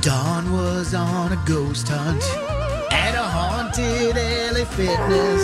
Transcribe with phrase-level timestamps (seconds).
[0.00, 2.22] Dawn was on a ghost hunt
[2.92, 5.42] at a haunted LA Fitness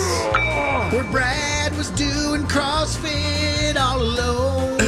[0.93, 4.79] where Brad was doing CrossFit all alone.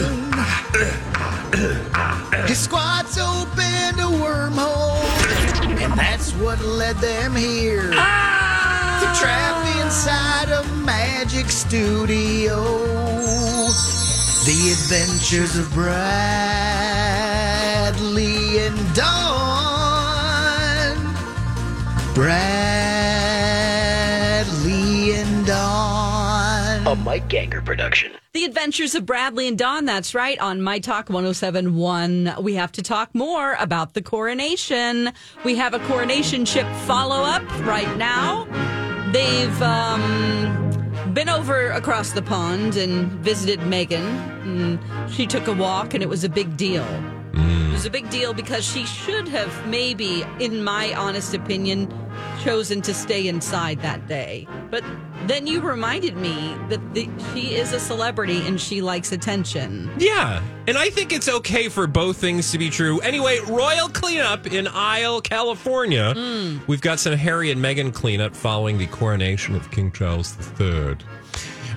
[2.47, 5.03] His squats opened a wormhole,
[5.81, 7.91] and that's what led them here.
[7.91, 12.63] Trapped inside a magic studio.
[14.45, 15.97] The Adventures of Bradley
[18.59, 19.26] and Dawn.
[22.17, 22.41] Bradley
[25.13, 26.87] and Dawn.
[26.87, 28.11] A Mike Ganger production.
[28.33, 32.33] The Adventures of Bradley and Dawn, that's right, on My Talk 1071.
[32.41, 35.11] We have to talk more about the coronation.
[35.45, 38.45] We have a coronation ship follow up right now.
[39.11, 44.01] They've um, been over across the pond and visited Meghan.
[44.41, 44.79] And
[45.13, 46.83] she took a walk, and it was a big deal.
[47.33, 51.87] It was a big deal because she should have, maybe, in my honest opinion,
[52.43, 54.47] chosen to stay inside that day.
[54.69, 54.83] But
[55.25, 59.91] then you reminded me that the, she is a celebrity and she likes attention.
[59.97, 62.99] Yeah, and I think it's okay for both things to be true.
[62.99, 66.13] Anyway, royal cleanup in Isle, California.
[66.67, 70.97] We've got some Harry and Meghan cleanup following the coronation of King Charles III.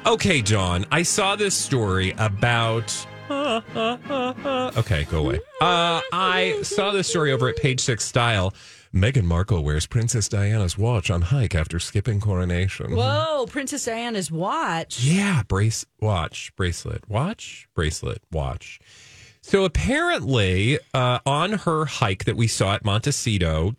[0.07, 3.07] Okay, John, I saw this story about.
[3.31, 5.41] okay, go away.
[5.61, 8.55] Uh, I saw this story over at Page Six Style.
[8.95, 12.97] Meghan Markle wears Princess Diana's watch on hike after skipping coronation.
[12.97, 15.01] Whoa, Princess Diana's watch.
[15.01, 18.81] Yeah, brace watch, bracelet, watch, bracelet, watch.
[19.43, 23.77] So apparently, uh, on her hike that we saw at Montecito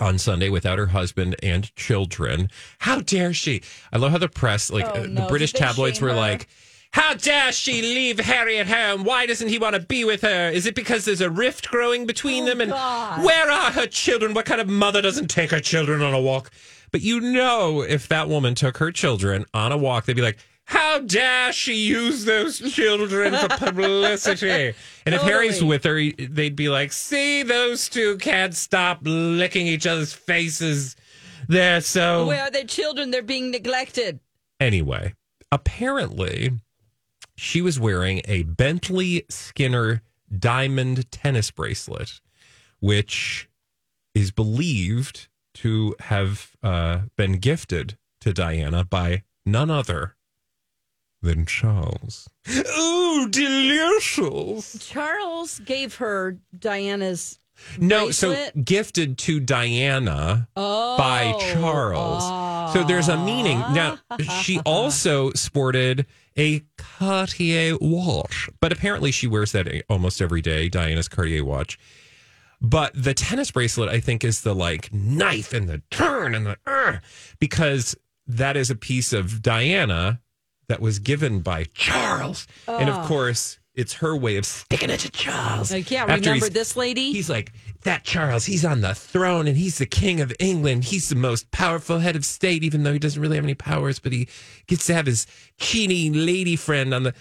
[0.00, 2.48] on Sunday without her husband and children,
[2.78, 3.60] how dare she?
[3.92, 6.16] I love how the press, like Oh, uh, no, the British tabloids, were her?
[6.16, 6.48] like.
[6.94, 9.02] How dare she leave Harry at home?
[9.02, 10.48] Why doesn't he want to be with her?
[10.48, 12.60] Is it because there's a rift growing between oh, them?
[12.60, 13.24] And Oh, God.
[13.24, 14.32] where are her children?
[14.32, 16.52] What kind of mother doesn't take her children on a walk?
[16.92, 20.38] But you know, if that woman took her children on a walk, they'd be like,
[20.66, 24.74] how dare she use those children for publicity?
[25.04, 29.84] And if Harry's with her, they'd be like, see, those two can't stop licking each
[29.84, 30.94] other's faces.
[31.48, 32.28] They're so.
[32.28, 33.10] Where are their children?
[33.10, 34.20] They're being neglected.
[34.60, 35.14] Anyway,
[35.50, 36.52] apparently,
[37.36, 40.02] she was wearing a Bentley Skinner
[40.36, 42.20] diamond tennis bracelet,
[42.80, 43.48] which
[44.14, 50.16] is believed to have uh, been gifted to Diana by none other
[51.22, 52.28] than Charles.
[52.78, 54.78] Ooh, delicious.
[54.86, 57.38] Charles gave her Diana's.
[57.78, 58.52] No, Bracelet?
[58.54, 62.72] so gifted to Diana by Charles.
[62.72, 63.58] So there's a meaning.
[63.58, 63.98] Now,
[64.42, 66.06] she also sported
[66.38, 71.78] a Cartier watch, but apparently she wears that almost every day, Diana's Cartier watch.
[72.60, 76.56] But the tennis bracelet, I think, is the like knife and the turn and the
[76.66, 76.98] uh,
[77.38, 77.94] because
[78.26, 80.20] that is a piece of Diana
[80.68, 82.46] that was given by Charles.
[82.66, 85.72] And of course, it's her way of sticking it to Charles.
[85.72, 87.12] Like, yeah, After remember this lady?
[87.12, 90.84] He's like, that Charles, he's on the throne and he's the king of England.
[90.84, 93.98] He's the most powerful head of state, even though he doesn't really have any powers,
[93.98, 94.28] but he
[94.66, 95.26] gets to have his
[95.58, 97.14] cheaty lady friend on the.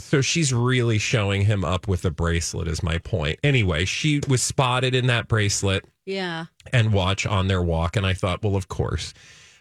[0.00, 3.38] So she's really showing him up with a bracelet, is my point.
[3.42, 6.46] Anyway, she was spotted in that bracelet Yeah.
[6.72, 7.96] and watch on their walk.
[7.96, 9.12] And I thought, well, of course.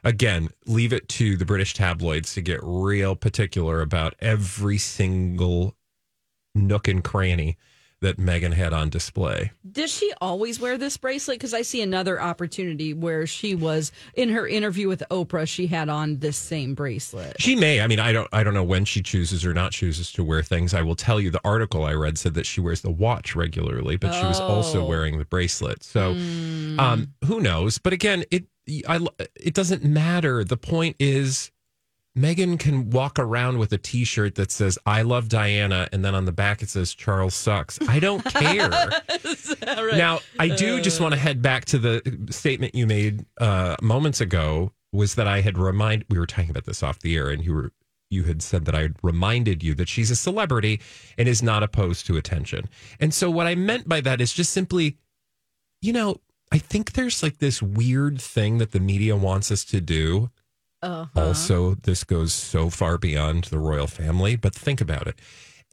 [0.04, 5.76] Again, leave it to the British tabloids to get real particular about every single
[6.56, 7.58] nook and cranny
[8.00, 9.52] that Meghan had on display.
[9.72, 11.40] Does she always wear this bracelet?
[11.40, 15.48] Because I see another opportunity where she was in her interview with Oprah.
[15.48, 17.42] She had on this same bracelet.
[17.42, 17.82] She may.
[17.82, 18.28] I mean, I don't.
[18.32, 20.76] I don't know when she chooses or not chooses to wear things.
[20.76, 21.32] I will tell you.
[21.32, 24.84] The article I read said that she wears the watch regularly, but she was also
[24.84, 24.86] Oh.
[24.88, 25.84] wearing the bracelet.
[25.84, 27.80] So, um, who knows?
[27.80, 28.46] But again, it.
[28.88, 29.06] I.
[29.36, 30.44] It doesn't matter.
[30.44, 31.52] The point is.
[32.18, 36.25] Meghan can walk around with a T-shirt that says "I love Diana" and then on
[36.25, 38.90] the back it says "Charles sucks." I don't care.
[39.75, 44.19] Now, I do just want to head back to the statement you made uh, moments
[44.19, 44.72] ago.
[44.92, 47.54] Was that I had remind we were talking about this off the air, and you
[47.54, 47.72] were
[48.10, 50.81] you had said that I had reminded you that she's a celebrity
[51.18, 52.69] and is not opposed to attention.
[53.00, 54.98] And so, what I meant by that is just simply,
[55.81, 56.18] you know,
[56.52, 60.30] I think there's like this weird thing that the media wants us to do.
[60.82, 61.06] Uh-huh.
[61.16, 65.20] Also, this goes so far beyond the royal family, but think about it.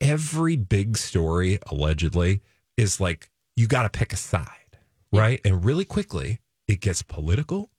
[0.00, 2.40] Every big story, allegedly,
[2.76, 4.78] is like you got to pick a side,
[5.12, 5.40] right?
[5.44, 7.70] And really quickly, it gets political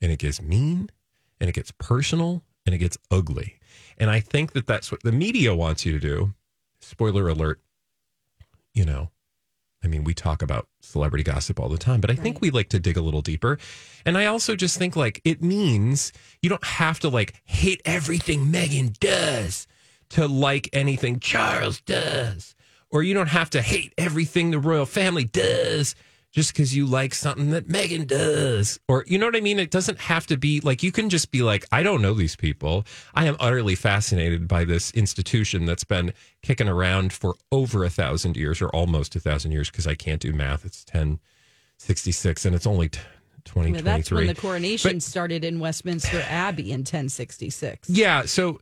[0.00, 0.88] and it gets mean
[1.40, 3.58] and it gets personal and it gets ugly.
[3.98, 6.34] And I think that that's what the media wants you to do.
[6.80, 7.60] Spoiler alert,
[8.72, 9.10] you know,
[9.88, 12.68] I mean, we talk about celebrity gossip all the time, but I think we like
[12.70, 13.58] to dig a little deeper.
[14.04, 16.12] And I also just think like it means
[16.42, 19.66] you don't have to like hate everything Meghan does
[20.10, 22.54] to like anything Charles does.
[22.90, 25.94] Or you don't have to hate everything the royal family does
[26.30, 28.78] just because you like something that Meghan does.
[28.86, 29.58] Or you know what I mean?
[29.58, 32.36] It doesn't have to be like you can just be like, I don't know these
[32.36, 32.84] people.
[33.14, 38.36] I am utterly fascinated by this institution that's been kicking around for over a thousand
[38.36, 40.64] years or almost a thousand years because I can't do math.
[40.66, 43.00] It's 1066 and it's only t-
[43.44, 43.82] 2023.
[43.82, 47.88] that's when the coronation But- started in Westminster Abbey in 1066.
[47.88, 48.22] Yeah.
[48.26, 48.60] So,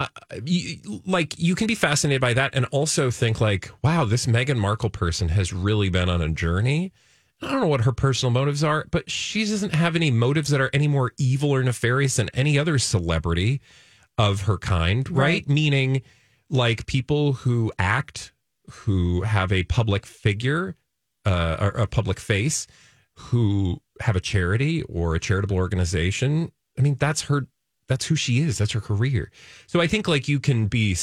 [0.00, 0.08] uh,
[0.44, 4.56] you, like, you can be fascinated by that and also think, like, wow, this Meghan
[4.56, 6.92] Markle person has really been on a journey.
[7.42, 10.60] I don't know what her personal motives are, but she doesn't have any motives that
[10.60, 13.60] are any more evil or nefarious than any other celebrity
[14.18, 15.16] of her kind, right?
[15.18, 15.48] Right.
[15.48, 16.02] Meaning,
[16.48, 18.32] like, people who act,
[18.70, 20.76] who have a public figure,
[21.24, 22.66] uh, or a public face,
[23.14, 26.52] who have a charity or a charitable organization.
[26.78, 27.46] I mean, that's her.
[27.90, 28.56] That's who she is.
[28.58, 29.30] That's her career.
[29.66, 30.96] So I think like you can be,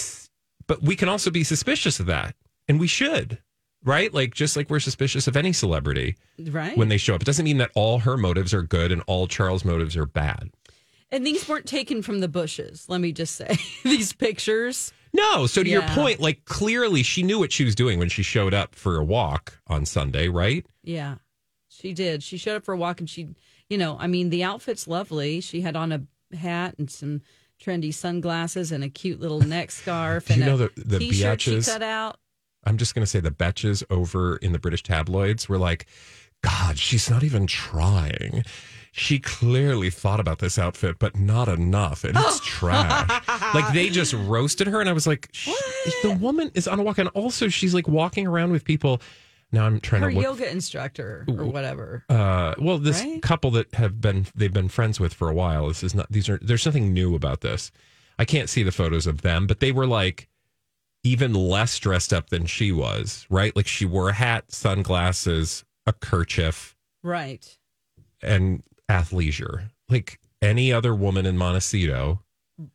[0.67, 2.33] but we can also be suspicious of that,
[2.69, 3.39] and we should,
[3.83, 4.11] right?
[4.13, 6.77] Like just like we're suspicious of any celebrity Right.
[6.77, 7.21] when they show up.
[7.21, 10.49] It doesn't mean that all her motives are good and all Charles' motives are bad.
[11.11, 13.57] and these weren't taken from the bushes, let me just say.
[13.83, 14.91] these pictures.
[15.13, 15.45] No.
[15.47, 18.53] So to your point, like clearly she knew what she was doing when she showed
[18.53, 20.65] up for a walk on Sunday, right?
[20.83, 21.15] Yeah,
[21.69, 22.23] she did.
[22.23, 23.29] She showed up for a walk and she,
[23.69, 25.39] you know, I mean, the outfit's lovely.
[25.41, 26.01] She had on a
[26.35, 27.21] hat and some
[27.63, 31.71] trendy sunglasses and a cute little neck scarf and you know the- the biatches?
[31.71, 32.18] cut out.
[32.65, 35.85] I'm just going to say the betches over in the British tabloids were like,
[36.44, 38.44] God, she's not even trying.
[38.91, 42.03] She clearly thought about this outfit, but not enough.
[42.03, 43.09] And it's trash.
[43.53, 44.81] Like they just roasted her.
[44.81, 45.50] And I was like, "Sh-
[46.03, 46.97] the woman is on a walk.
[46.97, 49.01] And also, she's like walking around with people.
[49.51, 50.23] Now I'm trying Her to look.
[50.23, 52.03] yoga instructor or whatever.
[52.09, 53.21] Uh, well, this Right?
[53.21, 55.67] couple that have been they've been friends with for a while.
[55.69, 56.11] This is not.
[56.11, 56.38] These are.
[56.41, 57.71] There's nothing new about this.
[58.19, 60.27] I can't see the photos of them, but they were like
[61.03, 63.25] even less dressed up than she was.
[63.29, 63.55] Right?
[63.55, 67.57] Like she wore a hat, sunglasses, a kerchief, Right.
[68.21, 69.69] and athleisure.
[69.88, 72.21] Like any other woman in Montecito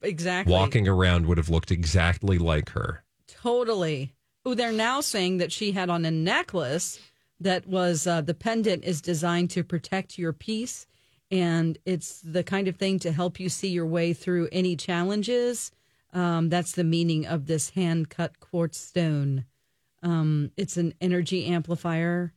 [0.00, 0.52] Exactly.
[0.52, 3.04] walking around would have looked exactly like her.
[3.26, 4.14] Totally.
[4.44, 6.98] Oh, they're now saying that she had on a necklace
[7.40, 10.86] that was uh, the pendant is designed to protect your peace,
[11.31, 15.70] and it's the kind of thing to help you see your way through any challenges.
[16.12, 19.44] Um, that's the meaning of this hand cut quartz stone.
[20.02, 22.32] Um, it's an energy amplifier.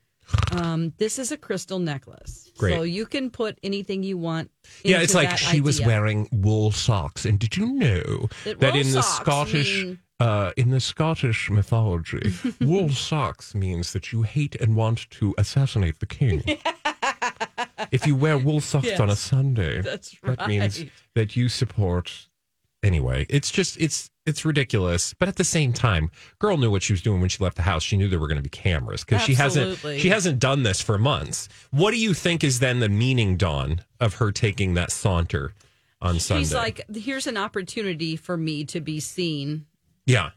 [0.51, 2.73] Um, this is a crystal necklace, Great.
[2.73, 4.49] so you can put anything you want.
[4.83, 7.25] Yeah, it's like she was wearing wool socks.
[7.25, 12.33] And did you know That that in the Scottish mean- uh, in the Scottish mythology,
[12.61, 16.43] wool socks means that you hate and want to assassinate the king.
[17.91, 22.27] if you wear wool socks on a Sunday, that's that means that you support.
[22.83, 26.93] Anyway, it's just it's it's ridiculous, but at the same time, girl knew what she
[26.93, 27.83] was doing when she left the house.
[27.83, 30.81] She knew there were going to be cameras because she hasn't she hasn't done this
[30.81, 31.49] for months.
[31.71, 35.53] What do you think is then the meaning, Dawn, of her taking that saunter
[35.99, 36.43] on Sunday?
[36.43, 39.65] She's like, here's an opportunity for me to be seen.
[40.05, 40.31] Yeah,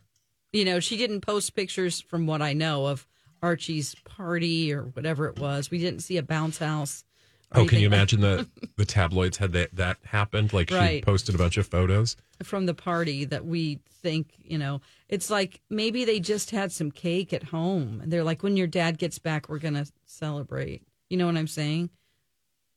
[0.53, 3.07] You know, she didn't post pictures from what I know of
[3.43, 5.71] Archie's party or whatever it was.
[5.71, 7.05] We didn't see a bounce house
[7.53, 8.47] Oh, can you imagine the
[8.77, 10.53] the tabloids had that that happened?
[10.53, 12.17] Like she posted a bunch of photos.
[12.43, 16.91] from the party that we think, you know, it's like maybe they just had some
[16.91, 18.01] cake at home.
[18.03, 20.83] And they're like, when your dad gets back, we're going to celebrate.
[21.09, 21.91] You know what I'm saying?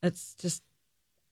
[0.01, 0.63] That's just,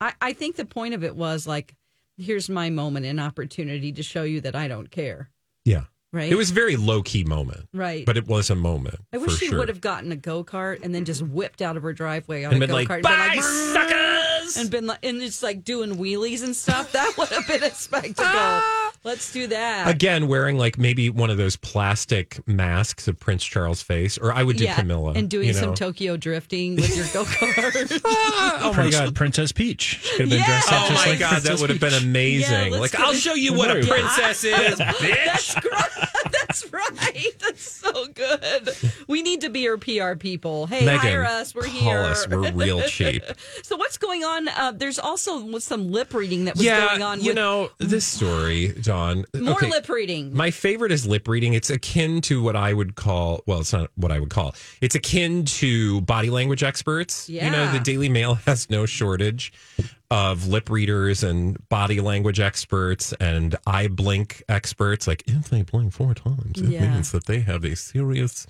[0.02, 1.76] I, I think the point of it was like,
[2.18, 5.30] here's my moment and opportunity to show you that I don't care.
[5.66, 6.32] Yeah, Right.
[6.32, 8.06] it was a very low key moment, right.
[8.06, 8.96] but it was a moment.
[9.14, 9.60] I wish she sure.
[9.60, 12.54] would have gotten a go kart and then just whipped out of her driveway on
[12.54, 15.98] and a been go like, kart "Bye, suckers!" and been like, and just like doing
[15.98, 16.92] wheelies and stuff.
[16.94, 18.26] That would have been a spectacle.
[18.26, 18.79] Ah!
[19.04, 19.88] Let's do that.
[19.88, 24.44] Again, wearing like maybe one of those plastic masks of Prince Charles' face, or I
[24.44, 25.74] would do Camilla and doing you some.
[25.74, 28.02] Tokyo drifting with your go kart.
[28.06, 29.16] oh my Prince- god!
[29.16, 30.00] Princess Peach.
[30.04, 30.46] She could have been Yeah.
[30.46, 32.74] dressed up Oh just my like god, that would have been amazing!
[32.74, 36.29] Yeah, like, get I'll show you what a princess is, bitch.
[36.50, 37.32] That's right.
[37.40, 38.70] That's so good.
[39.08, 40.66] We need to be your PR people.
[40.66, 41.54] Hey, Meghan, hire us.
[41.54, 41.98] We're call here.
[42.00, 42.28] us.
[42.28, 43.24] We're real cheap.
[43.64, 44.48] So what's going on?
[44.48, 47.20] Uh, there's also some lip reading that was yeah, going on.
[47.22, 49.26] you with know this story, Dawn.
[49.36, 50.34] more okay, lip reading.
[50.36, 51.54] My favorite is lip reading.
[51.54, 54.56] It's akin to what I would call, well, it's not what I would call.
[54.82, 57.30] It's akin to body language experts.
[57.30, 57.74] You know, Yeah.
[57.74, 59.54] the Daily Mail has no shortage
[60.12, 65.08] of lip readers and body language experts and eye blink experts.
[65.08, 66.92] Like, if they blink four times, it Yeah.
[66.94, 68.48] means that they have a serious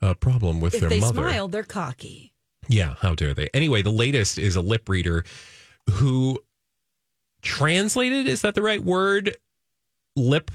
[0.00, 1.28] uh, problem with if their they mother.
[1.28, 2.32] smile, they're cocky.
[2.68, 3.48] Yeah, how dare they?
[3.52, 5.24] Anyway, the latest is a lip reader
[5.90, 6.40] who
[7.42, 9.36] translated, is that the right word?
[10.16, 10.50] Lip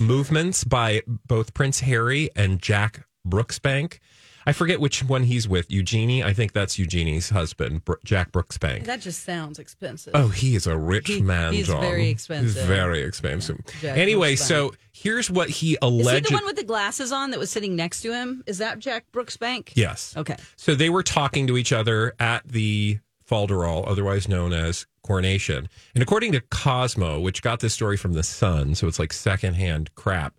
[0.00, 3.98] movements by both Prince Harry and Jack Brooksbank.
[4.46, 5.70] I forget which one he's with.
[5.70, 8.84] Eugenie, I think that's Eugenie's husband, Br- Jack Brooksbank.
[8.84, 10.12] That just sounds expensive.
[10.14, 11.80] Oh, he is a rich He- man, he's John.
[11.80, 12.54] very expensive.
[12.54, 13.58] He's very expensive.
[13.80, 14.38] Jack anyway, Brooksbank.
[14.38, 16.28] so here's what he Is he alleged.
[16.30, 18.42] the one with the glasses on that was sitting next to him?
[18.46, 19.70] Is that Jack Brooksbank?
[19.74, 20.14] yes.
[20.16, 20.36] Okay.
[20.56, 22.98] So they were talking to each other at the
[23.28, 25.68] Falderall, otherwise known as Coronation.
[25.94, 29.94] And according to Cosmo, which got this story from the Sun, so it's like secondhand
[29.94, 30.34] crap,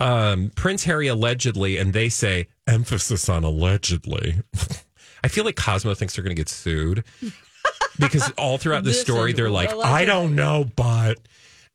[0.00, 4.36] um, Prince Harry allegedly, and they say emphasis on allegedly.
[5.24, 7.04] I feel like Cosmo thinks they're going to get sued
[7.98, 11.18] because all throughout the story, they're like, I don't know, but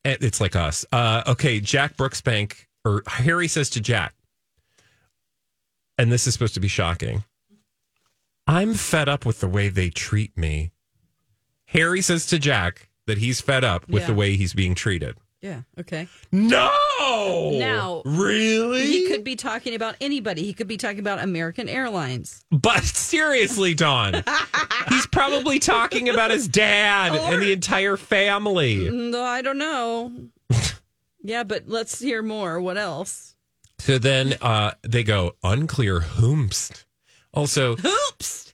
[0.06, 0.86] it's like us.
[0.92, 4.14] Uh, okay, Jack Brooksbank, or Harry says to Jack,
[5.98, 7.24] and this is supposed to be shocking.
[8.48, 10.72] I'm fed up with the way they treat me.
[11.66, 14.08] Harry says to Jack that he's fed up with Yeah.
[14.08, 15.16] the way he's being treated.
[15.42, 15.62] Yeah.
[15.80, 16.08] Okay.
[16.32, 16.72] No.
[17.58, 18.86] Now, really?
[18.86, 20.44] He could be talking about anybody.
[20.44, 22.46] He could be talking about American Airlines.
[22.52, 24.24] But seriously, Dawn,
[24.90, 28.88] he's probably talking about his dad and the entire family.
[28.92, 30.12] No, I don't know.
[31.24, 32.62] yeah, but let's hear more.
[32.62, 33.36] What else?
[33.80, 36.86] So then uh, they go unclear whomst.
[37.34, 38.51] Also, Oops.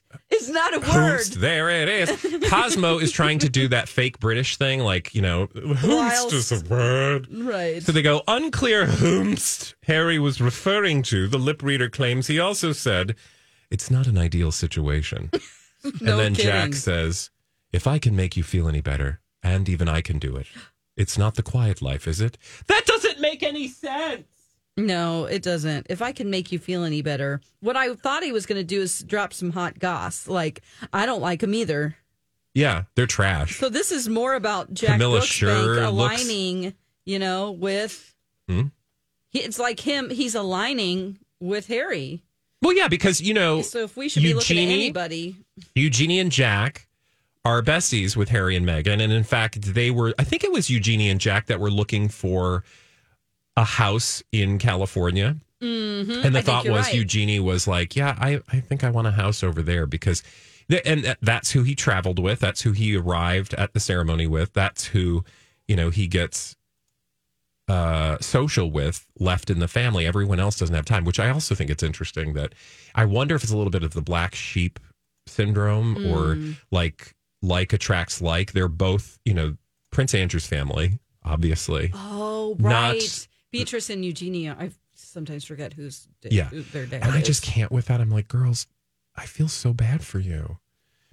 [0.48, 1.24] It's not a word.
[1.40, 2.48] there it is.
[2.50, 6.64] Cosmo is trying to do that fake British thing, like you know, whomst is a
[6.64, 7.28] word.
[7.30, 7.82] Right.
[7.82, 11.28] So they go unclear whomst Harry was referring to.
[11.28, 13.14] The lip reader claims he also said
[13.70, 15.30] it's not an ideal situation.
[15.32, 15.40] No
[15.84, 16.50] and then kidding.
[16.50, 17.30] Jack says,
[17.70, 20.46] "If I can make you feel any better, and even I can do it,
[20.96, 22.38] it's not the quiet life, is it?
[22.68, 24.24] That doesn't make any sense."
[24.78, 25.88] No, it doesn't.
[25.90, 28.64] If I can make you feel any better, what I thought he was going to
[28.64, 30.28] do is drop some hot goss.
[30.28, 31.96] Like, I don't like him either.
[32.54, 33.58] Yeah, they're trash.
[33.58, 38.14] So this is more about Jack Camilla sure looks- aligning, you know, with.
[38.48, 38.68] Hmm?
[39.30, 40.10] He, it's like him.
[40.10, 42.22] He's aligning with Harry.
[42.62, 45.36] Well, yeah, because you know, So if we should be looking at Eugenie- anybody,
[45.74, 46.86] Eugenie and Jack
[47.44, 49.00] are besties with Harry and Meghan.
[49.02, 52.08] And in fact, they were, I think it was Eugenie and Jack that were looking
[52.08, 52.64] for
[53.58, 55.36] a house in California.
[55.60, 56.24] Mm-hmm.
[56.24, 56.94] And the I thought was right.
[56.94, 60.22] Eugenie was like, yeah, I, I think I want a house over there because,
[60.70, 62.38] th- and that- that's who he traveled with.
[62.38, 64.52] That's who he arrived at the ceremony with.
[64.52, 65.24] That's who,
[65.66, 66.54] you know, he gets
[67.68, 70.06] uh, social with left in the family.
[70.06, 72.54] Everyone else doesn't have time, which I also think it's interesting that
[72.94, 74.78] I wonder if it's a little bit of the black sheep
[75.26, 76.14] syndrome Mm.
[76.14, 78.52] or like like attracts like.
[78.52, 79.56] They're both, you know,
[79.90, 81.90] Prince Andrew's family, obviously.
[81.94, 84.56] oh Not- right, Beatrice and Eugenia.
[84.58, 86.48] I sometimes forget who's Yeah.
[86.48, 87.02] who their dad.
[87.02, 87.26] And I is.
[87.26, 88.00] just can't with that.
[88.00, 88.66] I'm like, girls,
[89.16, 90.58] I feel so bad for you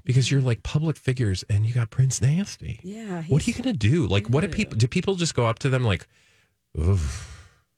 [0.04, 2.80] because you're like public figures and you got Prince Nasty.
[2.84, 3.24] yeah.
[3.24, 4.06] What are you gonna do?
[4.08, 4.78] Like, what do people?
[4.78, 6.08] Do people just go up to them like,
[6.78, 7.35] Oof,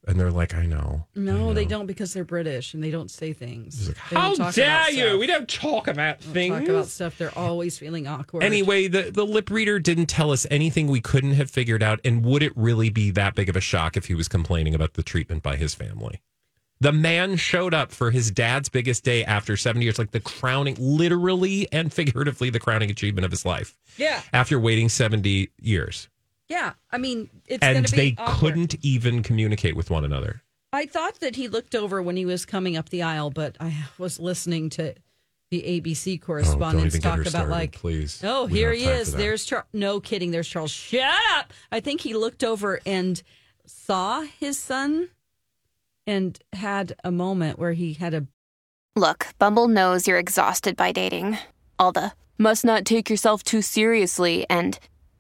[0.07, 1.05] and they're like, I know.
[1.15, 3.87] No, I they don't because they're British and they don't say things.
[3.89, 5.07] Like, They don't How talk dare about you?
[5.09, 5.19] stuff.
[5.19, 6.59] We don't talk about Don't things.
[6.59, 7.17] talk about stuff.
[7.17, 8.43] They're always feeling awkward.
[8.43, 11.99] Anyway, the, the lip reader didn't tell us anything we couldn't have figured out.
[12.05, 14.93] And would it really be that big of a shock if he was complaining about
[14.93, 16.21] the treatment by his family?
[16.79, 20.75] The man showed up for his dad's biggest day after 70 years, like the crowning,
[20.79, 23.75] literally and figuratively, the crowning achievement of his life.
[23.97, 24.21] Yeah.
[24.31, 26.07] After waiting 70 years.
[26.49, 26.73] Yeah.
[26.91, 28.37] I mean, it's and be they awkward.
[28.39, 30.41] couldn't even communicate with one another.
[30.73, 33.73] I thought that he looked over when he was coming up the aisle, but I
[33.97, 34.95] was listening to
[35.49, 38.21] the ABC correspondents Oh, even get her talk about started, like, please.
[38.23, 39.13] oh, We here he is.
[39.13, 39.65] There's Charles.
[39.71, 40.31] No kidding.
[40.31, 40.71] There's Charles.
[40.71, 41.53] Shut up.
[41.71, 43.21] I think he looked over and
[43.65, 45.09] saw his son
[46.05, 48.25] and had a moment where he had a
[48.95, 51.37] Look, Bumble knows you're exhausted by dating.
[51.77, 54.77] All the must not take yourself too seriously and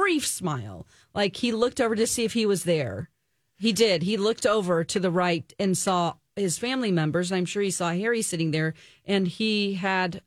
[0.00, 0.86] Brief smile.
[1.14, 3.10] Like he looked over to see if he was there.
[3.56, 4.02] He did.
[4.02, 7.30] He looked over to the right and saw his family members.
[7.30, 8.72] And I'm sure he saw Harry sitting there.
[9.04, 10.22] And he had,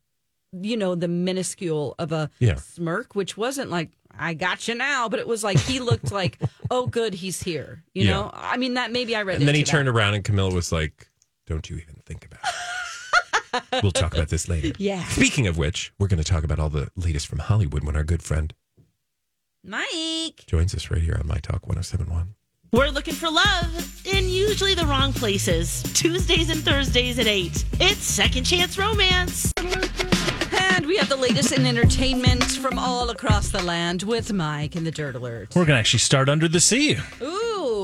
[0.51, 2.55] you know, the minuscule of a Yeah.
[2.55, 6.37] smirk, which wasn't like, I got you now, but it was like he looked like,
[6.69, 7.83] oh, good, he's here.
[7.95, 8.11] You Yeah.
[8.11, 10.53] know, I mean, that maybe I read And then he into turned around and Camilla
[10.53, 11.07] was like,
[11.47, 13.73] Don't you even think about it.
[13.83, 14.73] we'll talk about this later.
[14.77, 15.03] Yeah.
[15.05, 18.03] Speaking of which, we're going to talk about all the latest from Hollywood when our
[18.03, 18.53] good friend
[19.65, 20.43] Mike.
[20.45, 22.35] joins us right here on My Talk 1071.
[22.73, 25.83] We're looking for love in usually the wrong places.
[25.93, 27.63] Tuesdays and Thursdays at 8.
[27.79, 29.53] It's Second Chance Romance.
[30.73, 34.85] And we have the latest in entertainment from all across the land with Mike and
[34.85, 35.55] the Dirt Alert.
[35.55, 36.97] We're going to actually start under the sea.
[37.21, 37.42] Ooh,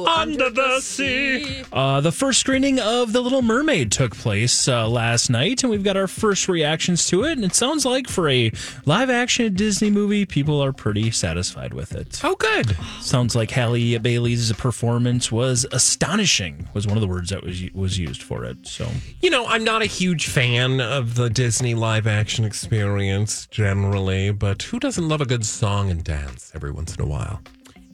[0.10, 1.64] Under the sea.
[1.72, 5.84] Uh, the first screening of The Little Mermaid took place uh, last night, and we've
[5.84, 7.34] got our first reactions to it.
[7.34, 8.52] And it sounds like for a
[8.86, 12.20] live action Disney movie, people are pretty satisfied with it.
[12.24, 12.76] Oh, good.
[13.02, 18.00] Sounds like Halle Bailey's performance was astonishing, was one of the words that was was
[18.00, 18.58] used for it.
[18.66, 18.90] So
[19.22, 24.64] You know, I'm not a huge fan of the Disney live action experience generally, but
[24.64, 27.42] who doesn't love a good song and dance every once in a while?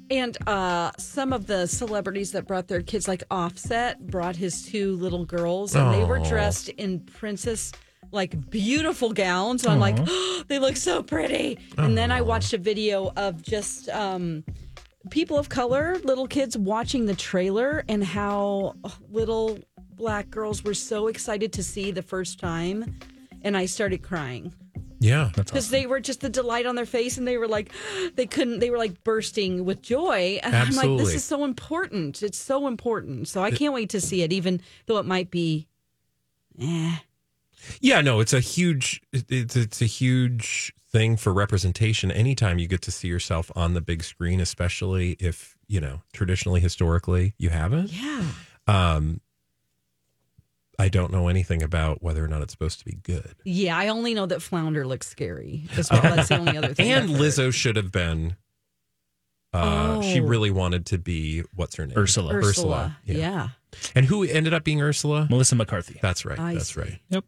[0.09, 4.95] And uh, some of the celebrities that brought their kids, like Offset, brought his two
[4.97, 7.71] little girls, and they were dressed in princess,
[8.11, 9.65] like beautiful gowns.
[9.65, 9.97] I'm like,
[10.47, 11.57] they look so pretty.
[11.77, 14.43] And then I watched a video of just um,
[15.09, 18.75] people of color, little kids watching the trailer, and how
[19.09, 19.57] little
[19.95, 22.99] black girls were so excited to see the first time.
[23.41, 24.53] And I started crying
[24.99, 25.31] Yeah.
[25.35, 27.71] because they were just the delight on their face and they were like
[28.15, 32.23] they couldn't they were like bursting with joy and i'm like this is so important
[32.23, 35.67] it's so important so i can't wait to see it even though it might be
[36.59, 36.95] eh.
[37.81, 42.81] Yeah, no, it's a huge it's it's a huge thing for representation anytime you get
[42.83, 47.91] to see yourself on the big screen, especially if, you know, traditionally historically you haven't.
[47.91, 48.23] yeah
[48.67, 49.19] Um
[50.77, 53.35] I don't know anything about whether or not it's supposed to be good.
[53.43, 56.91] yeah i only know that flounder looks scary as well that's the only other thing
[56.91, 57.17] And I've.
[57.17, 58.35] Lizzo should have been
[59.53, 60.23] uh she Oh.
[60.25, 61.97] really wanted to be what's her name?
[61.97, 62.33] Ursula.
[62.33, 63.17] ursula, yeah.
[63.17, 63.47] yeah.
[63.93, 65.27] And who ended up being Ursula?
[65.29, 65.99] Melissa McCarthy.
[66.01, 66.39] That's right.
[66.39, 66.79] I that's see.
[66.79, 66.99] right.
[67.09, 67.25] Yep.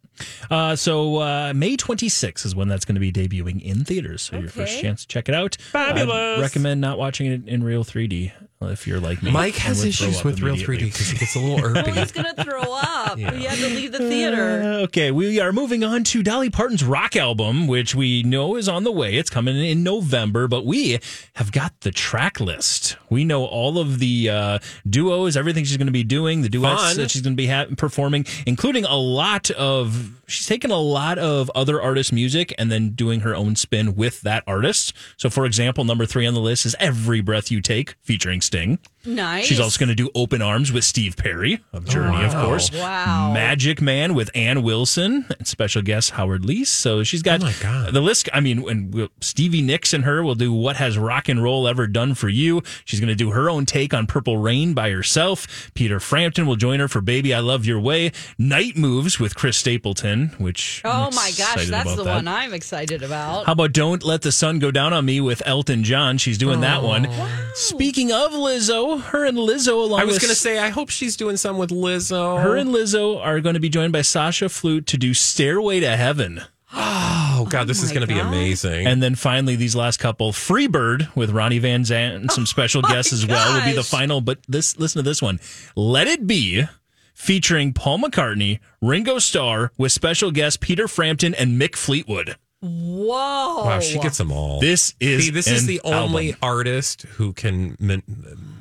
[0.50, 4.22] Uh, so uh, May 26th is when that's going to be debuting in theaters.
[4.22, 5.56] So your first chance to check it out.
[5.60, 6.38] Fabulous.
[6.38, 9.30] I'd recommend not watching it in real 3D if you're like me.
[9.30, 12.62] Mike has issues with real 3D because he gets a little well he's gonna throw
[12.62, 13.32] up Yeah.
[13.32, 16.82] he had to leave the theater Uh, okay, we are moving on to Dolly Parton's
[16.82, 19.14] rock album, which we know is on the way.
[19.14, 20.98] It's coming in November, but we
[21.34, 22.96] have got the track list.
[23.10, 26.82] We know all of the uh, duos, everything she's going to be doing, the duets
[26.82, 26.96] Fun.
[26.96, 30.14] that she's going to be ha- performing, including a lot of.
[30.26, 34.20] She's taken a lot of other artists' music and then doing her own spin with
[34.22, 34.92] that artist.
[35.16, 38.78] So, for example, number three on the list is "Every Breath You Take" featuring Sting.
[39.08, 39.46] Nice.
[39.46, 42.70] She's also going to do Open Arms with Steve Perry of Journey, of course.
[42.72, 43.32] Wow.
[43.32, 46.66] Magic Man with Ann Wilson and special guest Howard Leese.
[46.66, 47.94] So she's got Oh my God.
[47.94, 48.28] the list.
[48.34, 51.66] I mean, and we'll- Stevie Nicks and her will do What Has Rock and Roll
[51.66, 52.62] Ever Done for You?
[52.84, 55.70] She's going to do her own take on Purple Rain by herself.
[55.74, 58.12] Peter Frampton will join her for Baby I Love Your Way.
[58.36, 60.82] Night Moves with Chris Stapleton, which.
[60.84, 62.14] I'm Oh my gosh, that's about the that.
[62.16, 63.46] one I'm excited about.
[63.46, 66.18] How about Don't Let the Sun Go Down on Me with Elton John?
[66.18, 67.06] She's doing that one.
[67.08, 67.50] Oh.
[67.54, 71.16] Speaking of Lizzo, her and Lizzo along I was going to say, I hope she's
[71.16, 72.42] doing some with Lizzo.
[72.42, 75.96] her and Lizzo are going to be joined by Sasha Flute to do Stairway to
[75.96, 76.42] Heaven.
[76.72, 78.86] oh God, this is going to be amazing.
[78.86, 83.12] And then finally, these last couple, Freebird with Ronnie Van Zant and some special guests
[83.12, 84.20] as well will be the final.
[84.20, 85.40] But this, listen to this one.
[85.74, 86.64] Let It Be,
[87.14, 92.36] featuring Paul McCartney, Ringo Starr, with special guests Peter Frampton and Mick Fleetwood.
[92.60, 93.64] Whoa.
[93.64, 94.60] wow, she gets them all.
[94.60, 96.38] This is See, this is the only album.
[96.42, 97.76] artist who can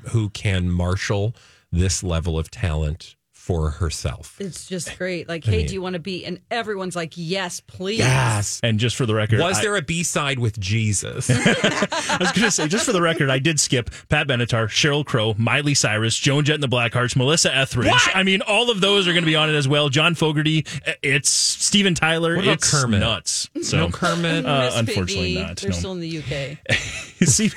[0.10, 1.36] who can marshal
[1.72, 3.16] this level of talent
[3.48, 4.36] for herself.
[4.40, 5.30] It's just great.
[5.30, 6.26] Like, hey, do you want to be?
[6.26, 8.00] And everyone's like, yes, please.
[8.00, 8.60] Yes.
[8.62, 11.30] And just for the record, Was I- there a B side with Jesus?
[11.32, 15.06] I was going to say, just for the record, I did skip Pat Benatar, Sheryl
[15.06, 17.94] Crow, Miley Cyrus, Joan Jett and the Blackhearts, Melissa Etheridge.
[18.14, 19.88] I mean, all of those are going to be on it as well.
[19.90, 20.66] John Fogerty,
[21.02, 22.36] it's Steven Tyler.
[22.36, 23.00] What about it's Kermit?
[23.00, 23.50] nuts.
[23.62, 24.46] So, no Kermit.
[24.46, 25.78] Uh, Miss unfortunately Piggy, not, They're no.
[25.78, 26.74] still in the UK.
[27.28, 27.50] See,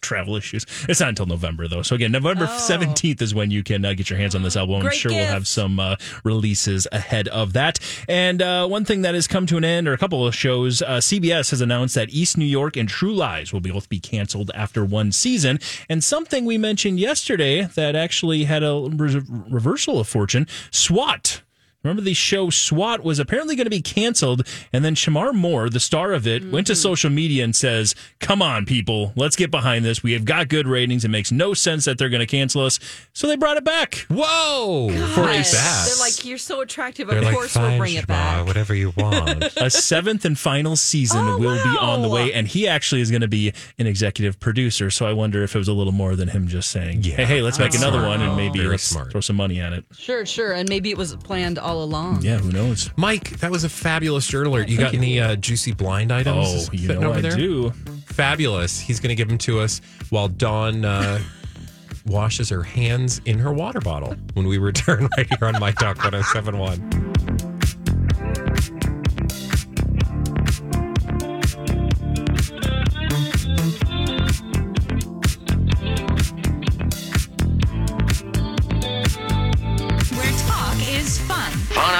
[0.00, 0.66] travel issues.
[0.88, 1.82] It's not until November, though.
[1.82, 4.76] So, again, November 17th is when you can uh, get your hands on this album.
[4.76, 4.84] I'm Oh.
[4.84, 5.29] Great sure we'll gift.
[5.30, 7.78] Have some uh, releases ahead of that.
[8.08, 10.82] And uh, one thing that has come to an end, or a couple of shows,
[10.82, 14.50] uh, CBS has announced that East New York and True Lies will both be canceled
[14.54, 15.58] after one season.
[15.88, 21.42] And something we mentioned yesterday that actually had a re- reversal of fortune SWAT.
[21.82, 25.80] Remember the show SWAT was apparently going to be canceled, and then Shemar Moore, the
[25.80, 26.80] star of it, went to mm-hmm.
[26.80, 30.02] social media and says, "Come on, people, let's get behind this.
[30.02, 31.04] We have got good ratings.
[31.04, 32.78] It makes no sense that they're going to cancel us."
[33.14, 34.06] So they brought it back.
[34.10, 34.88] Whoa!
[35.14, 35.52] For Yes.
[35.52, 35.86] that.
[35.88, 37.08] They're like, you're so attractive.
[37.08, 38.46] They're of like, course, we'll "Fine, bring it back.
[38.46, 39.44] Whatever you want.
[39.56, 43.10] A seventh and final season Oh, will be on the way, and he actually is
[43.10, 44.90] going to be an executive producer.
[44.90, 47.16] So I wonder if it was a little more than him just saying, Yeah.
[47.16, 48.18] "Hey, hey, let's make That's another smart.
[48.20, 49.12] one, and maybe Very let's smart.
[49.12, 50.52] throw some money at it." Sure, sure.
[50.52, 52.22] And maybe it was planned all along.
[52.22, 52.90] Yeah, who knows?
[52.96, 54.68] Mike, that was a fabulous dirt alert.
[54.68, 56.68] You got any uh, juicy blind items?
[56.68, 57.36] Oh, you know over I there?
[57.36, 57.70] do.
[58.06, 58.78] Fabulous.
[58.80, 59.80] He's going to give them to us
[60.10, 61.20] while Dawn uh,
[62.06, 65.96] washes her hands in her water bottle when we return right here on My Talk
[65.98, 67.29] 1071.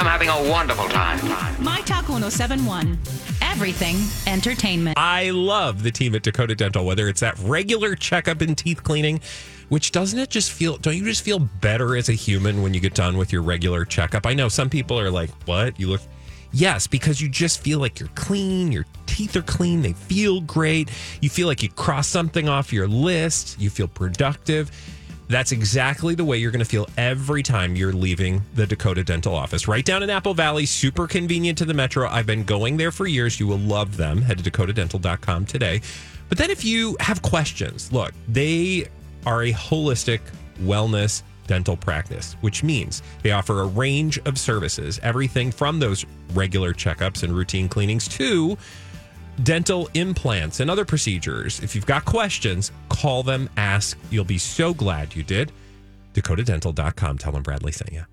[0.00, 1.18] I'm having a wonderful time.
[1.62, 2.98] My Talk 1071.
[3.42, 4.98] Everything entertainment.
[4.98, 9.20] I love the team at Dakota Dental, whether it's that regular checkup and teeth cleaning,
[9.68, 12.80] which doesn't it just feel, don't you just feel better as a human when you
[12.80, 14.24] get done with your regular checkup?
[14.24, 15.78] I know some people are like, what?
[15.78, 16.00] You look.
[16.50, 20.90] Yes, because you just feel like you're clean, your teeth are clean, they feel great.
[21.20, 24.70] You feel like you cross something off your list, you feel productive.
[25.30, 29.32] That's exactly the way you're going to feel every time you're leaving the Dakota Dental
[29.32, 29.68] office.
[29.68, 32.08] Right down in Apple Valley, super convenient to the metro.
[32.08, 33.38] I've been going there for years.
[33.38, 34.22] You will love them.
[34.22, 35.82] Head to dakotadental.com today.
[36.28, 38.88] But then if you have questions, look, they
[39.24, 40.18] are a holistic
[40.62, 46.74] wellness dental practice, which means they offer a range of services, everything from those regular
[46.74, 48.58] checkups and routine cleanings to
[49.42, 51.60] dental implants and other procedures.
[51.60, 53.98] If you've got questions, call them, ask.
[54.10, 55.52] You'll be so glad you did.
[56.14, 57.18] DakotaDental.com.
[57.18, 58.04] Tell them Bradley sent you.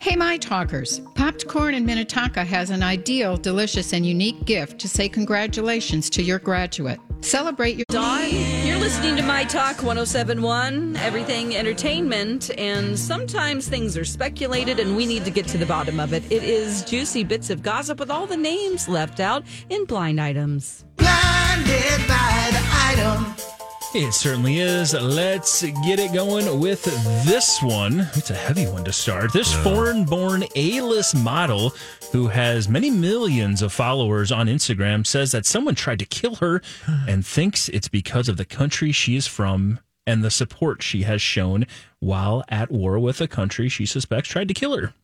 [0.00, 1.02] Hey, my talkers.
[1.14, 6.22] Popped Corn in Minnetonka has an ideal, delicious, and unique gift to say congratulations to
[6.22, 6.98] your graduate.
[7.20, 7.84] Celebrate your.
[7.90, 8.30] Dawn,
[8.64, 15.04] you're listening to My Talk 1071, Everything Entertainment, and sometimes things are speculated and we
[15.04, 16.24] need to get to the bottom of it.
[16.32, 20.82] It is juicy bits of gossip with all the names left out in blind items.
[20.96, 23.59] Blinded by the item.
[23.92, 24.94] It certainly is.
[24.94, 26.84] Let's get it going with
[27.26, 28.00] this one.
[28.14, 29.32] It's a heavy one to start.
[29.32, 31.72] This foreign born A list model
[32.12, 36.62] who has many millions of followers on Instagram says that someone tried to kill her
[37.08, 41.20] and thinks it's because of the country she is from and the support she has
[41.20, 41.66] shown
[41.98, 44.94] while at war with a country she suspects tried to kill her.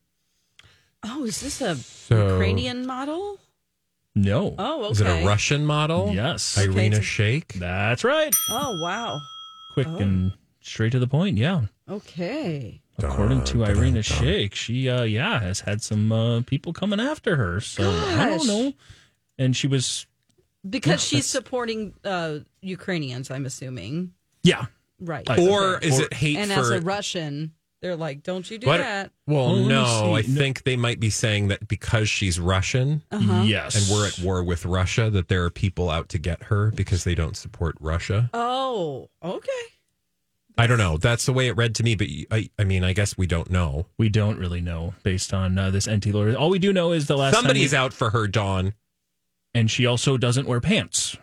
[1.03, 3.39] Oh, is this a So- Ukrainian model?
[4.17, 4.55] No.
[4.57, 4.91] Oh, okay.
[4.91, 6.11] Is it a Russian model?
[6.13, 6.57] Yes.
[6.57, 7.05] Irina Okay.
[7.05, 7.53] Shayk?
[7.53, 8.33] That's right.
[8.49, 9.19] Oh, wow.
[9.73, 11.37] Quick and straight to the point.
[11.37, 11.61] Yeah.
[11.89, 12.81] Okay.
[12.97, 17.61] According to Irina Shayk, she uh yeah has had some uh, people coming after her.
[17.61, 18.73] So I don't know.
[19.37, 20.07] And she was
[20.67, 24.13] Because she's supporting uh, Ukrainians, I'm assuming.
[24.41, 24.65] Yeah.
[24.99, 25.29] Right.
[25.37, 27.53] Or is it hate and for as a Russian,
[27.87, 29.11] they're like, don't you do What- that.
[29.25, 30.31] Well, Well, let me no, I see.
[30.33, 30.39] No.
[30.39, 33.43] think they might be saying that because she's Russian Uh-huh.
[33.45, 33.75] Yes.
[33.75, 37.05] and we're at war with Russia, that there are people out to get her because
[37.05, 38.29] they don't support Russia.
[38.33, 39.49] Oh, okay.
[40.57, 40.97] I don't know.
[40.97, 43.49] That's the way it read to me, but I, I mean, I guess we don't
[43.51, 43.85] know.
[43.97, 46.35] We don't really know based on uh, this Enty Lawyer.
[46.35, 48.73] All we do know is the last time Somebody's we- out for her, Dawn.
[49.53, 51.15] and she also doesn't wear pants.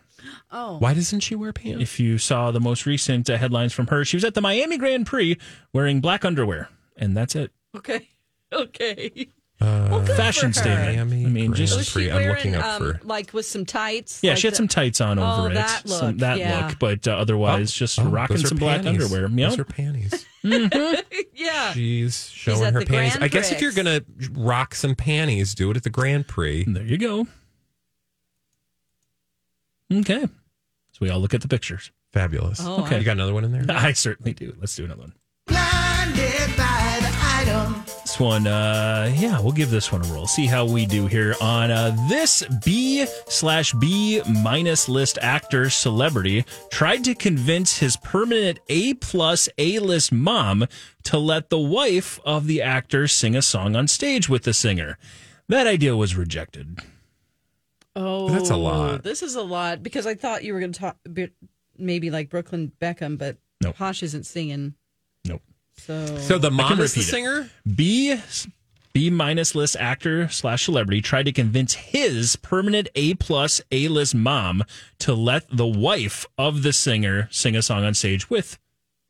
[0.51, 0.79] Oh.
[0.79, 1.83] Why doesn't she wear pants?
[1.83, 4.79] If you saw the most recent uh, headlines from her, she was at the Miami
[4.79, 5.37] Grand Prix
[5.73, 7.51] wearing black underwear, and that's it.
[7.77, 8.09] Okay.
[8.53, 9.27] Okay.
[9.61, 10.65] Uh, Fashion for her.
[10.65, 10.97] statement.
[10.97, 12.11] Miami I mean, Grand just Was she Prix.
[12.13, 14.21] I'm looking up um, for- like with some tights?
[14.23, 16.39] yeah, like she had the- some tights on Oh, over it, that some look, that
[16.39, 16.67] yeah.
[16.69, 19.13] look, but uh, otherwise just Oh, rocking those are some black panties.
[19.13, 19.29] underwear.
[19.29, 20.25] Those are panties.
[21.35, 21.73] yeah.
[21.73, 23.13] She's showing at her the panties.
[23.17, 26.65] Grand I guess if you're gonna rock some panties, do it at the Grand Prix.
[26.69, 27.27] There you go.
[30.01, 31.91] Okay, so we all look at the pictures.
[32.13, 32.61] Fabulous.
[32.63, 32.99] Oh, Okay.
[32.99, 33.65] You got another one in there?
[33.77, 34.55] I certainly do.
[34.61, 35.13] Let's do another one.
[35.47, 37.83] Blinded by the item.
[38.03, 40.27] This one, uh, yeah, we'll give this one a roll.
[40.29, 46.45] See how we do here on uh, this B slash B minus list actor celebrity
[46.71, 50.67] tried to convince his permanent A plus A list mom
[51.05, 54.97] to let the wife of the actor sing a song on stage with the singer.
[55.49, 56.79] That idea was rejected.
[57.97, 59.03] Oh, That's a lot.
[59.05, 60.97] This is a lot because I thought you were going to talk
[61.79, 63.77] maybe like Brooklyn Beckham, but Nope.
[63.77, 64.75] Posh isn't singing.
[65.25, 65.43] Nope.
[65.77, 67.11] So, So the mom is the repeat it.
[67.11, 67.51] singer?
[67.75, 68.21] B
[68.93, 74.15] B minus list actor slash celebrity tried to convince his permanent A plus A list
[74.15, 74.63] mom
[75.01, 78.59] to let the wife of the singer sing a song on stage with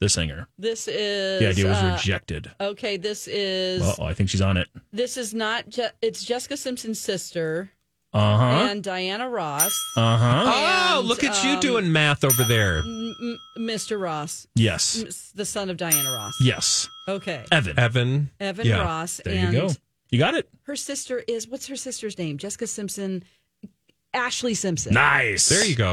[0.00, 0.48] the singer.
[0.58, 2.50] this is The idea was uh, rejected.
[2.60, 4.68] Okay, this is Oh, I think she's on it.
[4.92, 5.68] this is not.
[5.68, 7.70] Je- it's Jessica Simpson's sister
[8.14, 8.68] Uh huh.
[8.70, 10.42] and Diana Ross, Uh huh.
[10.46, 12.78] Oh, And, look at you um, doing math over there.
[12.78, 14.00] M- M- Mr.
[14.00, 15.02] Ross, Yes.
[15.02, 16.34] M- the son of Diana Ross.
[16.40, 16.88] Yes.
[17.08, 17.76] Okay, Evan.
[17.78, 18.30] Evan.
[18.38, 18.82] Evan Yeah.
[18.82, 19.70] Ross, There and you go.
[20.10, 20.48] You got it.
[20.62, 22.38] her sister is what's her sister's name?
[22.38, 23.24] Jessica Simpson,
[24.14, 24.94] Ashlee Simpson.
[24.94, 25.48] Nice.
[25.48, 25.92] There you go.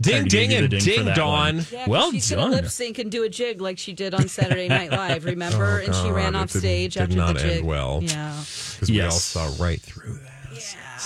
[0.00, 1.56] Ding, ding, and ding for ding, Dawn.
[1.58, 1.66] one.
[1.70, 2.38] Yeah, 'cause Well she's done.
[2.50, 5.24] gonna lip sync and do a jig like she did on Saturday Night Live.
[5.24, 5.80] Remember?
[5.80, 8.00] Oh, and she ran off it didn't- stage did after not the end well.
[8.02, 8.32] Yeah.
[8.74, 10.31] Because we all saw right through that.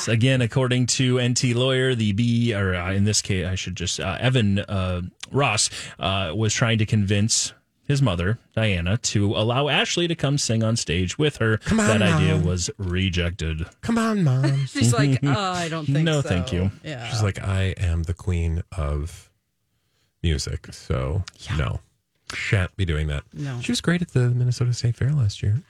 [0.08, 3.98] Again, according to Enty Lawyer, the B, or uh, in this case, I should just,
[4.00, 7.52] uh, Evan uh, Ross uh, was trying to convince
[7.88, 11.58] his mother, Diana, to allow Ashley to come sing on stage with her.
[11.58, 13.64] Come on, that idea was rejected.
[13.80, 14.66] Come on, mom.
[14.66, 16.28] She's like, oh, I don't think No, so.
[16.28, 16.70] thank you.
[16.82, 17.06] Yeah.
[17.08, 19.30] She's like, I am the queen of
[20.22, 21.22] music, so
[21.56, 21.78] no,
[22.34, 23.22] shan't be doing that.
[23.32, 23.60] No.
[23.60, 25.62] She was great at the Minnesota State Fair last year.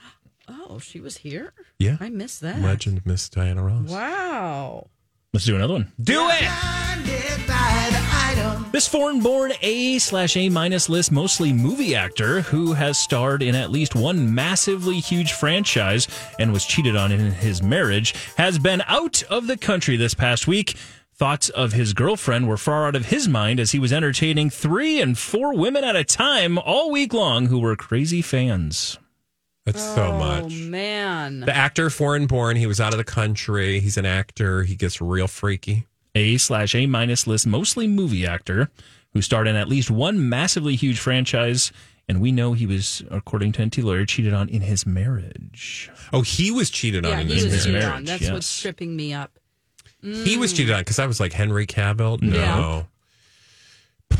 [0.48, 1.52] Oh, she was here.
[1.78, 2.60] Yeah, I missed that.
[2.60, 3.88] legend Miss Diana Ross.
[3.90, 4.88] Wow.
[5.32, 5.92] Let's do another one.
[6.00, 6.40] Do it.
[6.40, 8.66] Blinded by the item.
[8.72, 13.54] This foreign born A slash A minus list, mostly movie actor who has starred in
[13.54, 18.82] at least one massively huge franchise and was cheated on in his marriage, has been
[18.86, 20.76] out of the country this past week.
[21.14, 25.00] Thoughts of his girlfriend were far out of his mind as he was entertaining three
[25.02, 28.98] and four women at a time all week long who were crazy fans.
[29.66, 30.44] That's so oh, much.
[30.44, 31.40] Oh man.
[31.40, 33.80] The actor, foreign born, he was out of the country.
[33.80, 34.62] He's an actor.
[34.62, 35.86] He gets real freaky.
[36.14, 38.70] A slash A minus list, mostly movie actor
[39.12, 41.72] who starred in at least one massively huge franchise.
[42.08, 45.90] And we know he was, according to Enty Lawyer, cheated on in his marriage.
[46.12, 47.96] Oh, he was cheated on yeah, in he this was his cheated marriage.
[47.96, 48.04] on.
[48.04, 48.32] That's yes.
[48.32, 49.36] what's tripping me up.
[50.00, 52.22] He was cheated on because I was like Henry Cavill.
[52.22, 52.86] No.
[54.12, 54.18] Yeah.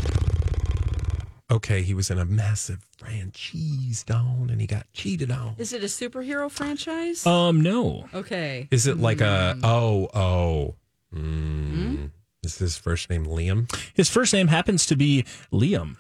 [1.49, 5.55] Okay, he was in a massive franchise down and he got cheated on.
[5.59, 7.25] Is it a superhero franchise?
[7.25, 8.09] Um, no.
[8.13, 8.67] okay.
[8.73, 10.75] Is it like a oh oh?
[11.13, 11.95] Hmm?
[11.95, 12.11] Mm.
[12.43, 15.97] Is his first name Liam His first name happens to be Liam.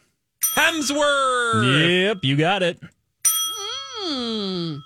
[0.55, 2.03] Hemsworth?
[2.03, 2.81] Yep, you got it.
[3.27, 4.77] Hmm.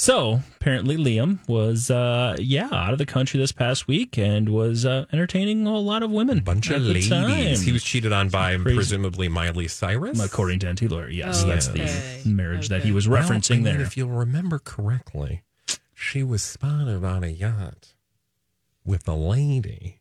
[0.00, 4.86] So apparently Liam was, uh, yeah, out of the country this past week and was
[4.86, 6.40] uh, entertaining a lot of women.
[6.40, 7.10] Bunch of ladies.
[7.10, 7.54] time.
[7.58, 8.76] He was cheated on by Crazy.
[8.76, 10.18] presumably Miley Cyrus.
[10.24, 11.10] according to Enty Lawyer.
[11.10, 12.20] Yes, Oh, that's okay.
[12.24, 12.92] the marriage that he Okay.
[12.94, 13.80] was Well, I referencing mean, there.
[13.82, 15.42] If you'll remember correctly,
[15.94, 17.92] she was spotted on a yacht
[18.86, 19.99] with a lady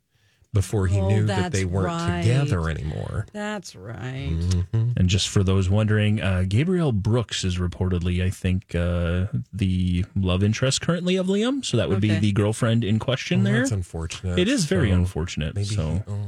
[0.53, 2.21] before he Oh, knew that they weren't right.
[2.23, 3.27] together anymore.
[3.33, 4.29] That's right.
[4.31, 4.91] Mm-hmm.
[4.97, 10.43] And just for those wondering, uh, Gabriella Brooks is reportedly, I think, uh, the love
[10.43, 11.63] interest currently of Liam.
[11.63, 13.61] So that would be the girlfriend in question Well, there.
[13.61, 14.39] That's unfortunate.
[14.39, 15.53] It is very So unfortunate.
[15.55, 16.25] Maybe so, oh,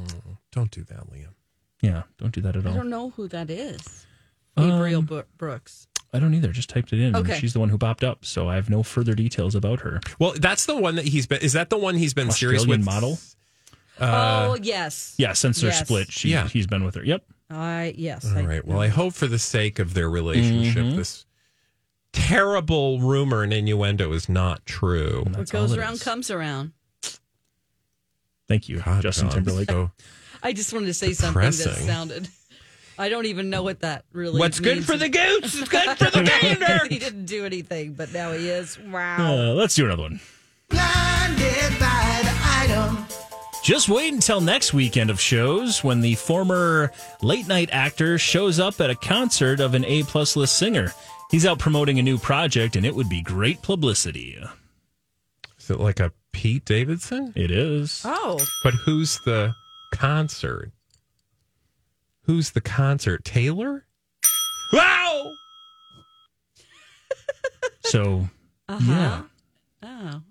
[0.52, 1.34] don't do that, Liam.
[1.82, 2.74] yeah, don't do that at all.
[2.74, 4.06] I don't know who that is.
[4.56, 5.88] Gabriel Um, Brooks.
[6.14, 6.52] I don't either.
[6.52, 7.16] Just typed it in.
[7.16, 7.40] Okay.
[7.40, 8.26] She's the one who popped up.
[8.26, 10.02] So I have no further details about her.
[10.20, 11.40] Well, that's the one that he's been.
[11.42, 12.84] Is that the one he's been serious with?
[12.84, 13.18] model?
[14.02, 15.14] Uh, oh yes.
[15.18, 15.80] Yeah, since their Yes.
[15.80, 16.48] split, she, Yeah.
[16.48, 17.04] he's been with her.
[17.06, 17.24] Yep.
[17.50, 18.26] I yes.
[18.26, 18.66] All I, right.
[18.66, 20.96] Well, I hope for the sake of their relationship, Mhm.
[20.96, 21.26] this
[22.14, 25.24] terrible rumor and innuendo is not true.
[25.36, 26.72] what goes around comes around.
[28.48, 29.70] Thank you, God, Justin Dawn, Timberlake.
[29.70, 29.92] so-
[30.44, 32.28] I just wanted to say something that sounded.
[32.98, 34.40] I don't even know what that really.
[34.40, 36.88] What's good for the goose is good for the gander.
[36.90, 38.78] he didn't do anything, but now he is.
[38.80, 39.18] Wow.
[39.20, 40.20] Uh, let's do another one.
[40.70, 42.01] Blinded by the item.
[43.64, 48.82] Just wait until next weekend of shows when the former late night actor shows up
[48.82, 50.92] at a concert of an A plus list singer.
[51.30, 54.38] He's out promoting a new project, and it would be great publicity.
[55.60, 57.34] Is it like a Pete Davidson?
[57.36, 58.02] It is.
[58.04, 59.54] Oh, But who's the
[59.94, 60.72] concert?
[62.24, 63.24] Who's the concert?
[63.24, 63.86] Taylor?
[64.74, 65.32] Wow!
[67.84, 68.30] So,
[68.70, 68.92] uh-huh.
[68.92, 69.22] yeah,
[69.84, 70.22] Oh.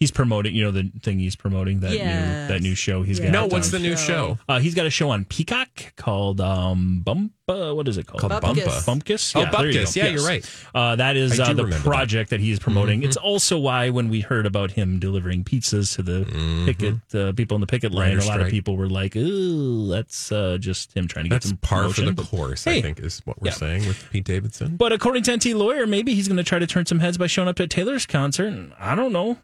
[0.00, 0.54] He's promoting.
[0.54, 3.26] You know the thing he's promoting that new that new show he's Yeah.
[3.26, 3.32] got.
[3.32, 4.38] No, what's the new show?
[4.48, 7.34] Uh, he's got a show on Peacock called um, Bump.
[7.46, 8.20] Uh, what is it called?
[8.20, 8.64] Called Bupkis.
[8.64, 9.02] Bumpa.
[9.02, 9.32] Bumpkus?
[9.36, 9.94] Oh, there you Bupkis.
[9.96, 10.00] go.
[10.02, 10.50] Yeah, you're right.
[10.74, 11.84] Uh, that is uh, the remember that.
[11.84, 12.40] project that.
[12.40, 13.02] he's promoting.
[13.02, 13.04] Mhm.
[13.04, 16.64] It's also why when we heard about him delivering pizzas to the Mhm.
[16.64, 19.86] picket uh, people in the picket line, Writer a lot of people were like, "Ooh,
[19.88, 22.64] that's uh, just him trying to That's get some par for the promotion." But, course,
[22.64, 23.54] hey, I think, is what we're yeah.
[23.54, 24.76] saying with Pete Davidson.
[24.76, 27.26] But according to Enty Lawyer, maybe he's going to try to turn some heads by
[27.26, 28.70] showing up at Taylor's concert.
[28.78, 29.36] I don't know.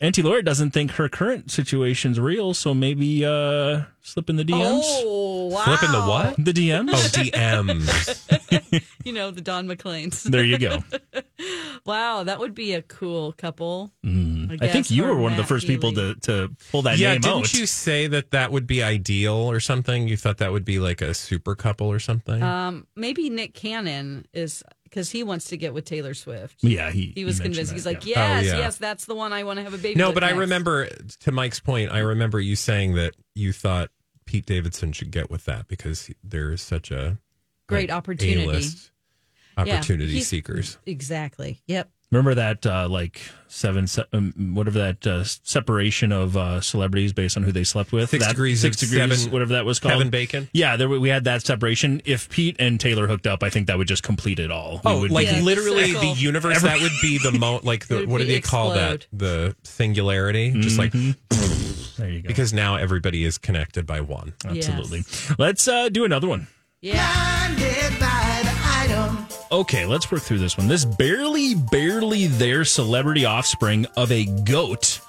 [0.00, 4.82] Enty Lawyer doesn't think her current situation's real, so maybe uh, slip in the DMs.
[4.82, 5.64] Oh wow.
[5.64, 6.36] Flipping the what?
[6.36, 6.90] The DMs.
[6.92, 8.84] Oh, DMs.
[9.04, 10.22] You know the Don McLean's.
[10.22, 10.82] There you go.
[11.84, 13.92] wow, that would be a cool couple.
[14.02, 14.52] Mm.
[14.52, 16.96] I, guess, think you were one of the Matt first people to, to pull that
[16.96, 17.54] yeah, name didn't out.
[17.54, 20.08] you say that that would be ideal or something?
[20.08, 22.42] You thought that would be like a super couple or something?
[22.42, 26.58] Um, maybe Nick Cannon is because he wants to get with Taylor Swift.
[26.62, 27.70] Yeah, he He was he convinced.
[27.70, 28.14] that, He's like, yeah.
[28.38, 28.62] Oh, yes, Oh, yeah.
[28.62, 29.98] yes, that's the one I want to have a baby.
[29.98, 30.86] no, but I remember
[31.20, 31.90] to Mike's point.
[31.90, 33.90] I remember you saying that you thought
[34.24, 37.18] Pete Davidson should get with that because there is such a
[37.66, 38.44] Great like, opportunity.
[38.44, 38.92] A-list
[39.56, 40.78] opportunity he's- seekers.
[40.86, 41.60] Exactly.
[41.66, 41.90] Yep.
[42.12, 47.36] Remember that uh, like seven, se- um, whatever that uh, separation of uh, celebrities based
[47.36, 48.10] on who they slept with.
[48.10, 49.94] Six that, degrees six degrees, seven- whatever that was called.
[49.94, 50.48] Kevin Bacon?
[50.52, 52.00] Yeah, there, we we had that separation.
[52.04, 54.80] If Pete and Taylor hooked up, I think that would just complete it all.
[54.84, 56.14] We Oh, would like be- literally circle.
[56.14, 56.56] the universe.
[56.58, 59.06] Every- that would be the mo like the what do be they call that?
[59.12, 60.52] The singularity.
[60.60, 60.92] Just like
[61.96, 62.28] there you go.
[62.28, 64.34] because now everybody is connected by one.
[64.46, 65.02] Absolutely.
[65.36, 66.46] Let's uh, do another one.
[66.80, 68.33] Yeah.
[69.52, 70.68] Okay, let's work through this one.
[70.68, 75.00] This barely, barely there celebrity offspring of a goat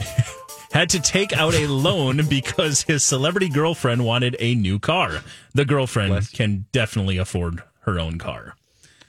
[0.72, 5.22] had to take out a loan because his celebrity girlfriend wanted a new car.
[5.54, 8.54] The girlfriend can definitely afford her own car.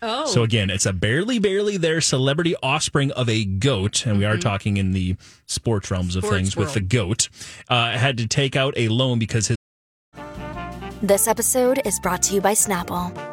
[0.01, 0.25] Oh.
[0.25, 4.37] So again, it's a barely, barely there celebrity offspring of a goat, and we are
[4.37, 7.29] talking in the sports realms of Sports things with the goat.
[7.69, 9.57] Uh, had to take out a loan because his
[11.01, 13.32] This episode is brought to you by Snapple.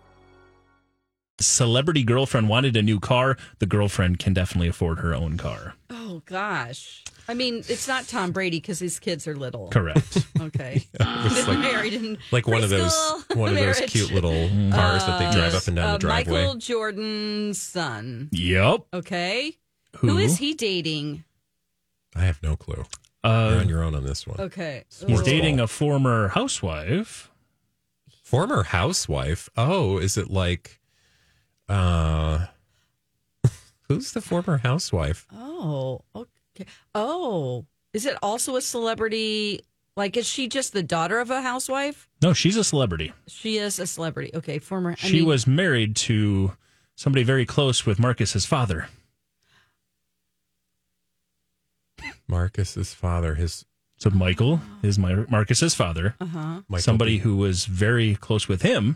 [1.41, 5.75] Celebrity girlfriend wanted a new car, the girlfriend can definitely afford her own car.
[5.89, 7.03] Oh gosh.
[7.27, 9.69] I mean, it's not Tom Brady because his kids are little.
[9.69, 10.25] Correct.
[10.41, 10.83] Okay.
[10.99, 13.91] It's like- married in Like one of those preschool one of those marriage.
[13.91, 16.41] cute little cars that they drive up and down Uh, the driveway.
[16.41, 18.29] Michael Jordan's son.
[18.31, 18.81] Yep.
[18.93, 19.57] Okay.
[19.97, 20.09] Who?
[20.09, 21.23] Who is he dating?
[22.15, 22.83] I have no clue.
[23.23, 24.39] Uh, You're on your own on this one.
[24.39, 24.83] Okay.
[25.05, 25.25] He's Ugh.
[25.25, 27.29] dating a former housewife.
[28.23, 29.47] Former housewife.
[29.55, 30.80] Oh, is it like
[31.71, 32.45] uh
[33.87, 35.25] who's the former housewife?
[35.33, 36.65] Oh, okay.
[36.93, 39.61] Oh, is it also a celebrity?
[39.97, 42.07] Like, is she just the daughter of a housewife?
[42.21, 43.11] No, she's a celebrity.
[43.27, 44.31] She is a celebrity.
[44.33, 44.91] Okay, former.
[44.91, 46.53] I she mean, was married to
[46.95, 48.87] somebody very close with Marcus's father.
[52.27, 53.65] Marcus's father, his
[53.97, 56.15] So Michael is my Marcus's father.
[56.19, 56.61] Uh huh.
[56.67, 57.19] Michael somebody B.
[57.19, 58.95] who was very close with him.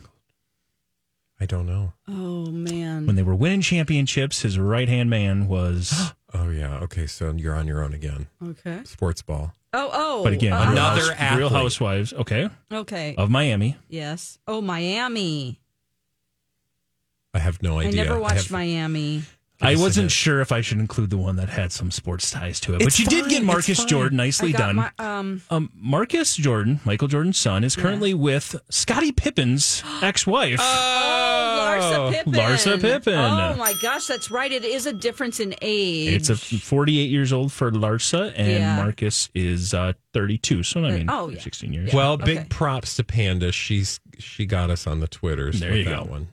[1.40, 1.94] I don't know.
[2.08, 3.06] Oh man.
[3.08, 6.14] When they were winning championships, his right hand man was.
[6.38, 6.80] Oh yeah.
[6.80, 8.28] Okay, so you're on your own again.
[8.46, 8.82] Okay.
[8.84, 9.54] Sports ball.
[9.72, 10.22] Oh oh.
[10.26, 11.48] but again, uh, Real Another House- Real.
[11.50, 12.12] Housewives.
[12.12, 13.16] Okay, Okay.
[13.18, 13.78] of Miami.
[13.88, 14.38] Yes.
[14.46, 15.62] Oh, Miami.
[17.34, 18.02] I have no idea.
[18.02, 19.24] I never watched have- Miami.
[19.62, 20.12] I Give us a wasn't hint.
[20.12, 22.98] sure if I should include the one that had some sports ties to it, It's
[22.98, 23.88] but you did fine, get it's Marcus fine.
[23.88, 24.18] Jordan.
[24.18, 24.76] Nicely I got done.
[24.76, 25.42] my- um.
[25.50, 30.60] Um, Marcus Jordan, Michael Jordan's son, is currently with Scottie Pippen's ex-wife.
[30.62, 32.34] Oh, Larsa Pippen.
[32.34, 33.14] Larsa Pippen.
[33.14, 34.52] Oh my gosh, that's right.
[34.52, 36.14] It is a difference in age.
[36.14, 38.76] it's a 48 years old for Larsa, and Yeah.
[38.76, 40.64] Marcus is uh, 32.
[40.64, 41.40] So I mean, Oh, yeah.
[41.40, 41.94] 16 years.
[41.94, 42.26] Well, Okay.
[42.36, 43.52] big props to Panda.
[43.52, 46.10] She's she got us on the Twitters There with you that go.
[46.12, 46.28] one.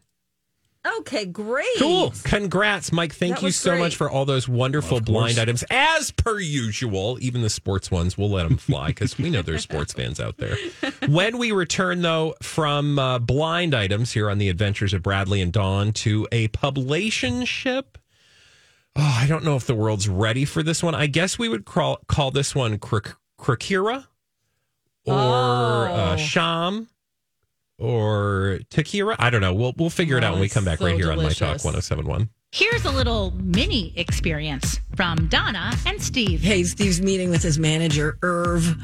[0.99, 1.24] Okay.
[1.26, 1.66] Great.
[1.78, 2.12] Cool.
[2.24, 3.14] Congrats, Mike.
[3.14, 3.80] Thank That you so great.
[3.80, 5.39] much for all those wonderful Of blind course.
[5.43, 5.64] items.
[5.70, 9.62] As per usual, even the sports ones, we'll let them fly because we know there's
[9.62, 10.57] sports fans out there.
[11.09, 15.53] When we return, though, from uh, blind items here on the adventures of Bradley and
[15.53, 17.85] Dawn to a publicationship.
[18.95, 20.95] Oh, I don't know if the world's ready for this one.
[20.95, 24.07] I guess we would call, call this one Krak- Krakira
[25.07, 26.16] or uh, Oh.
[26.16, 26.89] Sham
[27.79, 29.16] or tequila.
[29.18, 29.55] I don't know.
[29.55, 31.31] We'll we'll figure it Oh, out when we come back so right here on My
[31.31, 32.29] Talk 1071.
[32.55, 36.42] Here's a little mini experience from Donna and Steve.
[36.42, 38.76] Hey, Steve's meeting with his manager, Irv.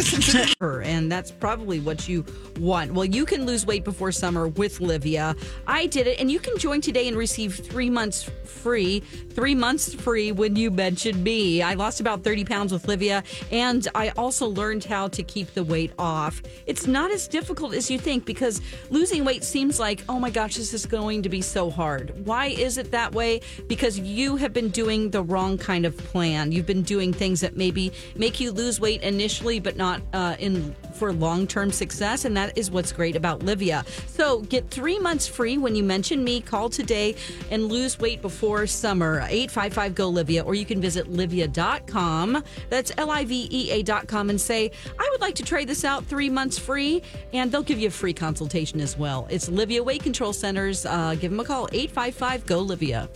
[0.82, 2.24] and that's probably what you
[2.58, 2.94] want.
[2.94, 5.36] Well, you can lose weight before summer with Livea.
[5.66, 9.00] I did it, and you can join today and receive three months free.
[9.00, 11.60] Three months free when you mention me.
[11.60, 15.62] I lost about 30 pounds with Livea, and I also learned how to keep the
[15.62, 16.40] weight off.
[16.66, 20.56] It's not as difficult as you think because losing weight seems like, oh my gosh,
[20.56, 22.26] this is going to be so hard.
[22.26, 23.42] Why is it that way?
[23.66, 26.52] Because you have been doing the wrong kind of plan.
[26.52, 30.74] You've been doing things that maybe make you lose weight initially, but not uh, in
[30.98, 32.24] for long term success.
[32.24, 33.86] And that is what's great about Livea.
[34.08, 36.40] So get three months free when you mention me.
[36.40, 37.14] Call today
[37.50, 39.20] and lose weight before summer.
[39.28, 42.42] 855 GO Livea, or you can visit livea.com.
[42.68, 46.04] That's L I V E A.com and say, I would like to try this out
[46.04, 47.02] three months free.
[47.32, 49.26] And they'll give you a free consultation as well.
[49.30, 50.84] It's Livea Weight Control Centers.
[50.84, 53.08] Uh, give them a call 855 GO Livea.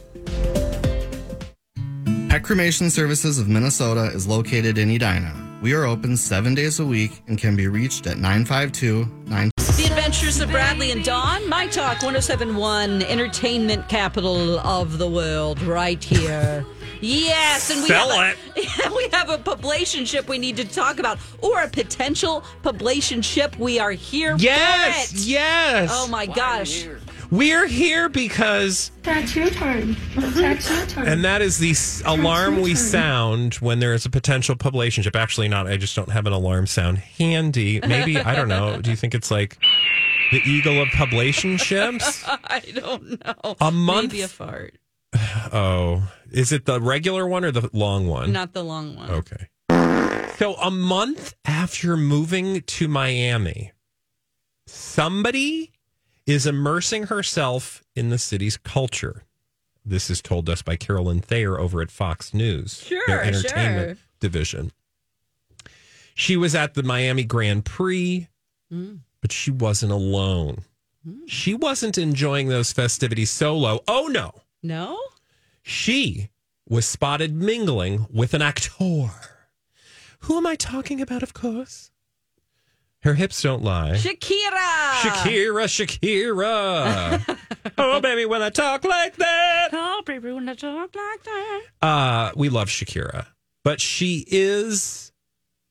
[2.28, 5.32] Pet Cremation Services of Minnesota is located in Edina.
[5.62, 9.50] We are open seven days a week and can be reached at 952 9.
[9.56, 16.02] The Adventures of Bradley and Dawn, My Talk 1071, entertainment capital of the world, right
[16.02, 16.64] here.
[17.00, 21.18] Yes, and we Sell have A, we have a publicationship we need to talk about,
[21.40, 23.58] or a potential publicationship.
[23.58, 24.36] We are here.
[24.38, 25.22] Yes, for it.
[25.24, 25.90] yes.
[25.92, 26.86] Oh my gosh!
[27.32, 29.96] We're here because, That's your turn.
[30.16, 31.08] That's your turn.
[31.08, 35.16] and that is the s- alarm we sound when there is a potential publicationship.
[35.16, 35.66] Actually, not.
[35.66, 37.80] I just don't have an alarm sound handy.
[37.80, 38.82] Maybe I don't know.
[38.82, 39.56] Do you think it's like
[40.30, 42.22] the eagle of publicationships?
[42.44, 43.56] I don't know.
[43.62, 44.12] A month?
[44.12, 44.74] maybe a fart,
[45.54, 48.30] Oh, is it the regular one or the long one?
[48.32, 49.10] not the long one.
[49.10, 49.48] Okay.
[50.36, 53.72] So a month after moving to Miami,
[54.66, 55.71] somebody
[56.26, 59.24] is immersing herself in the city's culture.
[59.84, 64.06] This is told us by Carolyn Thayer over at Fox News, Sure, their entertainment sure.
[64.20, 64.72] division.
[66.14, 68.28] She was at the Miami Grand Prix,
[68.72, 69.00] Mm.
[69.20, 70.64] but she wasn't alone.
[71.26, 73.80] She wasn't enjoying those festivities solo.
[73.88, 74.42] Oh no.
[74.62, 74.98] No.
[75.62, 76.30] She
[76.68, 78.70] was spotted mingling with an actor.
[80.20, 81.90] Who am I talking about, of course?
[83.02, 83.94] Her hips don't lie.
[83.96, 84.92] Shakira.
[85.00, 87.38] Shakira, Shakira.
[87.78, 89.70] oh, baby, when I talk like that.
[89.72, 91.62] Oh, baby, when I talk like that.
[91.82, 93.26] Uh, we love Shakira,
[93.64, 95.12] but she is,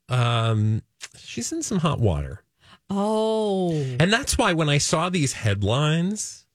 [0.10, 0.82] um,
[1.18, 2.44] she's in some hot water.
[2.90, 3.72] Oh.
[4.00, 6.46] And that's why when I saw these headlines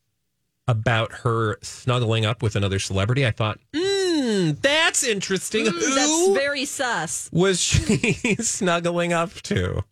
[0.68, 5.64] about her snuggling up with another celebrity, I thought, hmm, that's interesting.
[5.64, 7.31] Mm, Who that's very sus.
[7.33, 9.85] was she snuggling up to?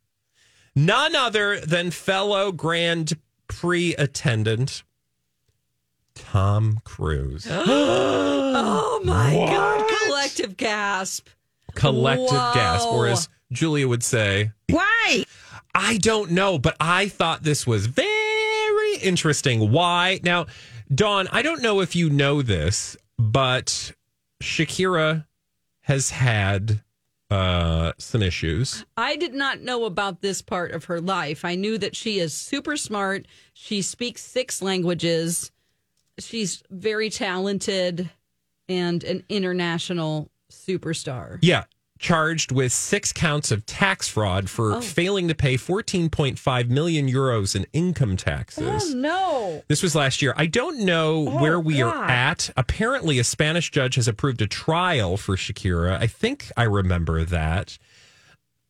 [0.76, 3.12] None other than fellow Grand
[3.48, 4.82] Prix attendant
[6.14, 7.46] Tom Cruise.
[7.50, 9.50] oh my What?
[9.50, 9.90] god!
[10.06, 11.28] Collective gasp.
[11.74, 15.24] Collective gasp, or as Julia would say, Why?
[15.74, 19.72] I don't know, but I thought this was very interesting.
[19.72, 20.20] Why?
[20.22, 20.46] Now,
[20.94, 23.92] Dawn, I don't know if you know this, but
[24.40, 25.26] Shakira
[25.80, 26.83] has had
[27.34, 28.84] uh, some issues.
[28.96, 31.44] I did not know about this part of her life.
[31.44, 33.26] I knew that she is super smart.
[33.52, 35.50] She speaks six languages.
[36.18, 38.10] She's very talented
[38.68, 41.38] and an international superstar.
[41.42, 41.64] Yeah.
[41.98, 44.80] Charged with six counts of tax fraud for Oh.
[44.80, 48.92] failing to pay 14.5 million euros in income taxes.
[48.92, 49.62] Oh no.
[49.68, 50.34] This was last year.
[50.36, 52.50] I don't know oh, where we are at.
[52.56, 55.98] Apparently, a Spanish judge has approved a trial for Shakira.
[56.00, 57.78] I think I remember that.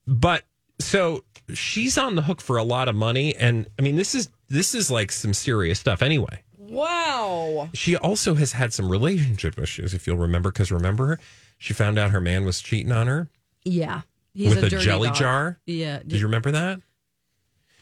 [0.06, 0.44] But
[0.78, 4.28] so she's on the hook for a lot of money, and I mean, this is
[4.48, 6.02] this is like some serious stuff.
[6.02, 7.70] Anyway, Wow.
[7.72, 10.50] she also has had some relationship issues, if you'll remember.
[10.52, 11.18] Because remember,
[11.64, 13.30] she found out her man was cheating on her
[13.64, 14.02] Yeah.
[14.34, 15.16] He's with a, dirty jelly dog.
[15.16, 15.58] jar.
[15.64, 16.00] Yeah.
[16.00, 16.80] Did you remember that?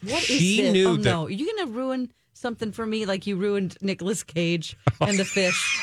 [0.03, 0.71] What is she this?
[0.71, 1.25] knew oh, that- no.
[1.25, 5.25] Are you going to ruin something for me like you ruined Nicolas Cage and the
[5.25, 5.79] fish?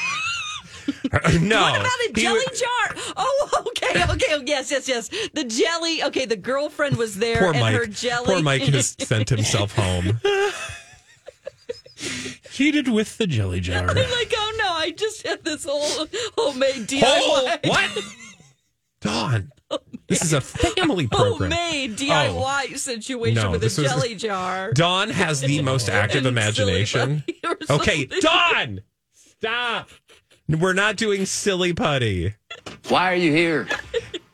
[1.13, 1.61] no.
[1.61, 3.15] What about the He jelly wa- jar?
[3.19, 4.27] Oh, okay, okay.
[4.31, 5.11] oh, Yes, yes, yes.
[5.35, 6.03] The jelly.
[6.05, 7.75] Okay, the girlfriend was there Poor and Mike.
[7.77, 8.27] her jelly.
[8.27, 10.19] Poor Mike has sent himself home.
[12.51, 13.89] Cheated with the jelly jar.
[13.89, 17.03] I'm like, oh no, I just had this whole homemade DIY.
[17.05, 18.05] Oh, what?
[19.01, 19.51] Dawn.
[20.09, 21.53] This is a family program.
[21.53, 24.73] Homemade DIY situation No, with a this was- jelly jar.
[24.73, 27.23] Dawn has the most active imagination.
[27.25, 28.21] silly putty or Okay, something.
[28.21, 28.81] Dawn,
[29.13, 29.91] stop.
[30.49, 32.35] We're not doing silly putty.
[32.89, 33.69] Why are you here?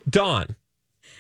[0.09, 0.57] Dawn,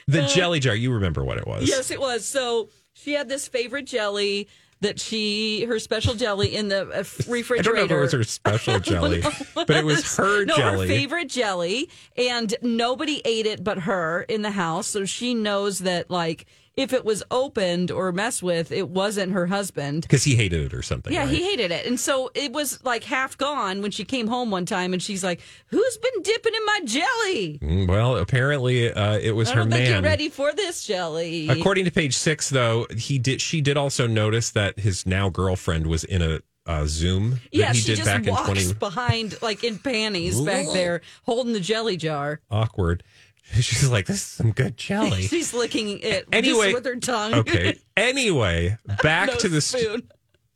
[0.09, 0.74] the Uh, jelly jar.
[0.74, 1.68] You remember what it was?
[1.68, 2.24] Yes, it was.
[2.24, 4.49] So she had this favorite jelly
[4.81, 7.62] that she, her special jelly in the uh, I refrigerator.
[7.62, 9.22] don't know if it was her special jelly,
[9.55, 10.87] but it was her no, jelly.
[10.89, 14.87] her favorite jelly, and nobody ate it but her in the house.
[14.87, 16.47] So she knows that, like,
[16.77, 20.03] if it was opened or messed with, it wasn't her husband.
[20.03, 21.12] because he hated it or something.
[21.12, 21.29] Yeah, right?
[21.31, 21.87] he hated it.
[21.87, 25.24] And so it was like half gone when she came home one time and she's
[25.24, 27.59] like, Who's been dipping in my jelly?
[27.62, 29.91] Mm, Well, apparently uh, it was her man.
[29.91, 31.49] you're ready for this jelly.
[31.49, 33.41] According to page six, though, he did.
[33.41, 37.79] She did also notice that his now girlfriend was in a uh, Zoom yeah, he
[37.79, 38.74] she did just back in walks twenty.
[38.74, 42.41] behind, like in panties back there, holding the jelly jar.
[42.51, 43.05] Awkward.
[43.61, 47.34] She's like, "This is some good jelly." She's licking it Anyway, with her tongue.
[47.34, 47.78] okay.
[47.97, 50.03] Anyway, back No to the st- spoon.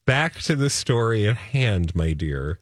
[0.04, 2.60] back to the story at hand, my dear.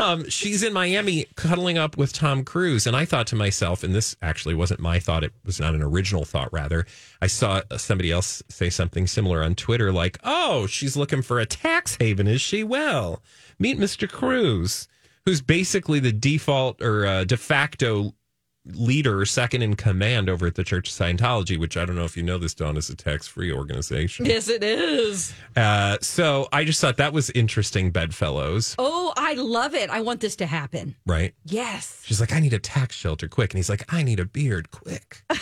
[0.00, 3.94] Um, she's in Miami cuddling up with Tom Cruise, and I thought to myself, and
[3.94, 6.52] this actually wasn't my thought; it was not an original thought.
[6.52, 6.84] Rather,
[7.22, 11.46] I saw somebody else say something similar on Twitter, like, "Oh, she's looking for a
[11.46, 12.64] tax haven, is she?
[12.64, 13.22] Well,
[13.60, 14.10] meet Mr.
[14.10, 14.88] Cruise,
[15.24, 18.14] who's basically the default or uh, de facto."
[18.66, 22.16] Leader, second in command over at the Church of Scientology, which I don't know if
[22.16, 24.26] you know this, Dawn, is a tax free organization.
[24.26, 25.32] Yes, it is.
[25.56, 29.88] Uh, so I just thought that was interesting, bedfellows, Oh, I love it.
[29.90, 30.96] I want this to happen.
[31.06, 31.32] right?
[31.44, 32.02] Yes.
[32.04, 33.52] She's like, I need a tax shelter quick.
[33.54, 35.22] And he's like, I need a beard quick.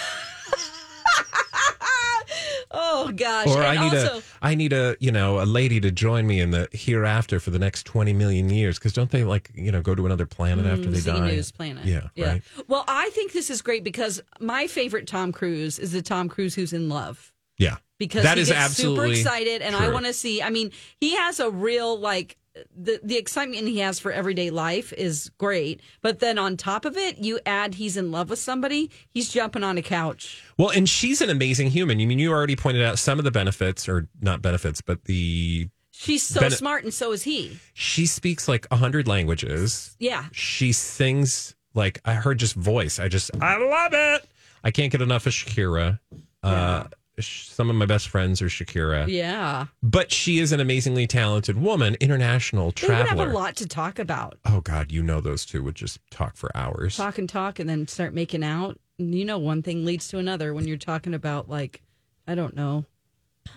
[2.78, 3.48] Oh gosh.
[3.48, 6.40] or I need also, a I need a, you know, a lady to join me
[6.40, 8.78] in the hereafter for the next 20 million years.
[8.78, 11.28] Cause don't they like, you know, go to another planet mm, after they die?
[11.28, 11.84] News Planet.
[11.84, 12.08] Yeah.
[12.16, 12.42] Right.
[12.68, 16.54] Well, I think this is great because my favorite Tom Cruise is the Tom Cruise
[16.54, 17.32] who's in love.
[17.58, 17.76] Yeah.
[17.98, 20.42] Because that is absolutely super excited, and I want to see.
[20.42, 20.70] I mean,
[21.00, 22.36] he has a real like
[22.76, 26.96] the the excitement he has for everyday life is great, but then on top of
[26.96, 28.90] it, you add he's in love with somebody.
[29.10, 30.42] He's jumping on a couch.
[30.58, 32.00] Well, and she's an amazing human.
[32.00, 35.68] You mean you already pointed out some of the benefits, or not benefits, but the
[35.98, 37.58] She's so smart, and so is he.
[37.72, 39.96] she speaks like a hundred languages.
[39.98, 40.26] Yeah.
[40.30, 42.98] She sings like I heard just voice.
[42.98, 44.28] I just I love it.
[44.62, 45.98] I can't get enough of Shakira.
[46.42, 46.86] Uh, sh-
[47.20, 49.06] some of my best friends are Shakira.
[49.08, 49.66] Yeah.
[49.82, 53.30] But she is an amazingly talented woman, international They would have traveler.
[53.30, 54.38] a lot to talk about.
[54.44, 56.96] Oh God, you know those two would just talk for hours.
[56.96, 58.78] Talk and talk, and then start making out.
[58.98, 61.82] And you know, one thing leads to another when you're talking about like,
[62.26, 62.84] I don't know,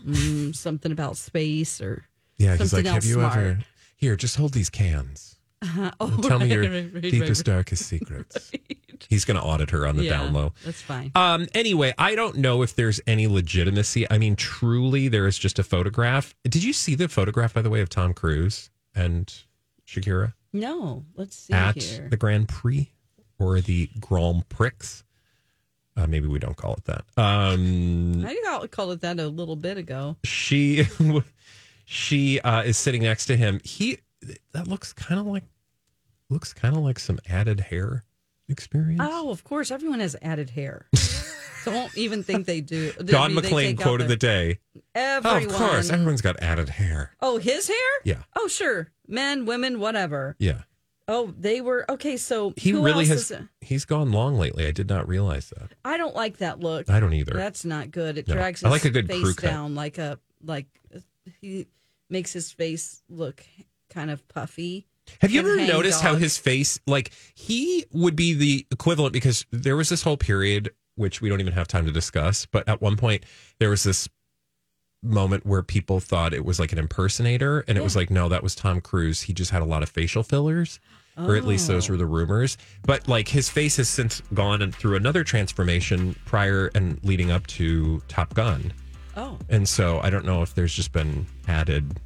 [0.05, 2.05] mm, something about space or
[2.38, 3.38] yeah, he's something like, have you smart.
[3.38, 3.60] ever?
[3.97, 5.36] Here, just hold these cans.
[5.62, 5.91] Uh-huh.
[5.99, 7.43] Oh, tell me your right, right, deepest, right, right.
[7.45, 8.51] darkest secrets.
[9.10, 10.54] He's going to audit her on the Yeah, down low.
[10.66, 11.12] That's fine.
[11.16, 11.47] Um.
[11.54, 14.10] Anyway, I don't know if there's any legitimacy.
[14.10, 16.34] I mean, truly, there is just a photograph.
[16.43, 19.34] Did you see the photograph, by the way, of Tom Cruise and
[19.88, 22.08] Shakira No, let's see at here.
[22.10, 22.91] the Grand Prix
[23.38, 24.72] or the Grand Prix?
[25.97, 27.04] Uh, maybe we don't call it that.
[27.18, 30.16] Um, I called it that a little bit ago.
[30.24, 30.86] she
[31.86, 33.60] she uh, is sitting next to him.
[33.64, 34.00] He
[34.54, 35.43] that looks kind of like
[36.30, 38.04] looks kind of like some added hair
[38.50, 39.02] experience.
[39.04, 40.88] Oh, of course, everyone has added hair.
[41.66, 42.91] Don't even think they do.
[43.06, 44.60] Don They McLean quote of the day.
[44.95, 45.43] Everyone.
[45.43, 47.12] Oh, of course, everyone's got added hair.
[47.22, 47.78] Oh, his hair?
[48.06, 48.24] Yeah.
[48.36, 48.89] Oh, sure.
[49.08, 50.36] Men, women, whatever.
[50.39, 50.62] Yeah.
[51.08, 52.18] Oh, they were okay.
[52.18, 53.32] So He who really else has.
[53.32, 53.39] is?
[53.62, 54.68] He's gone long lately.
[54.68, 55.72] I did not realize that.
[55.84, 56.89] I don't like that look.
[56.89, 57.34] I don't either.
[57.36, 58.18] That's not good.
[58.20, 58.36] It No.
[58.36, 59.50] drags I like a good crew face cut.
[59.50, 60.68] down like a like
[61.41, 61.66] he
[62.12, 63.43] makes his face look
[63.89, 64.86] kind of puffy.
[65.22, 69.76] Have you ever noticed how his face, like he would be the equivalent because there
[69.76, 72.45] was this whole period which we don't even have time to discuss.
[72.45, 73.24] But at one point,
[73.57, 74.10] there was this
[75.01, 78.43] moment where people thought it was like an impersonator, and it was like, no, that
[78.43, 79.22] was Tom Cruise.
[79.22, 80.80] He just had a lot of facial fillers.
[81.18, 82.57] Or at least those were the rumors.
[82.84, 87.45] But like his face has since gone and through another transformation prior and leading up
[87.47, 88.72] to Top Gun.
[89.18, 89.38] Oh.
[89.49, 91.99] And so I don't know if there's just been added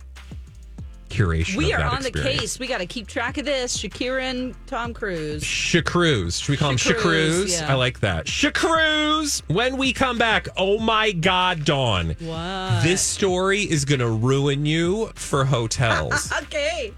[1.13, 1.55] curation.
[1.55, 2.59] We of are that on the case.
[2.59, 3.77] We got to keep track of this.
[3.77, 5.43] Shakira and Tom Cruise.
[5.43, 6.41] Shacruz.
[6.41, 7.61] Should we call him Shacruz, Shacruz?
[7.61, 7.71] yeah.
[7.71, 8.25] I like that.
[8.25, 9.43] Shacruz.
[9.47, 12.15] When we come back, oh my God, Dawn.
[12.19, 12.83] What?
[12.83, 16.93] This story is going to ruin you for hotels okay.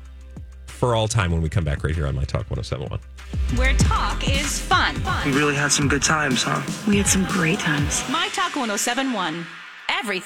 [0.65, 2.99] for all time when we come back right here on My Talk 1071.
[3.57, 4.95] Where talk is fun.
[5.25, 6.61] We really had some good times, huh?
[6.87, 8.03] We had some great times.
[8.09, 9.45] My Talk 1071.
[9.89, 10.23] Everything.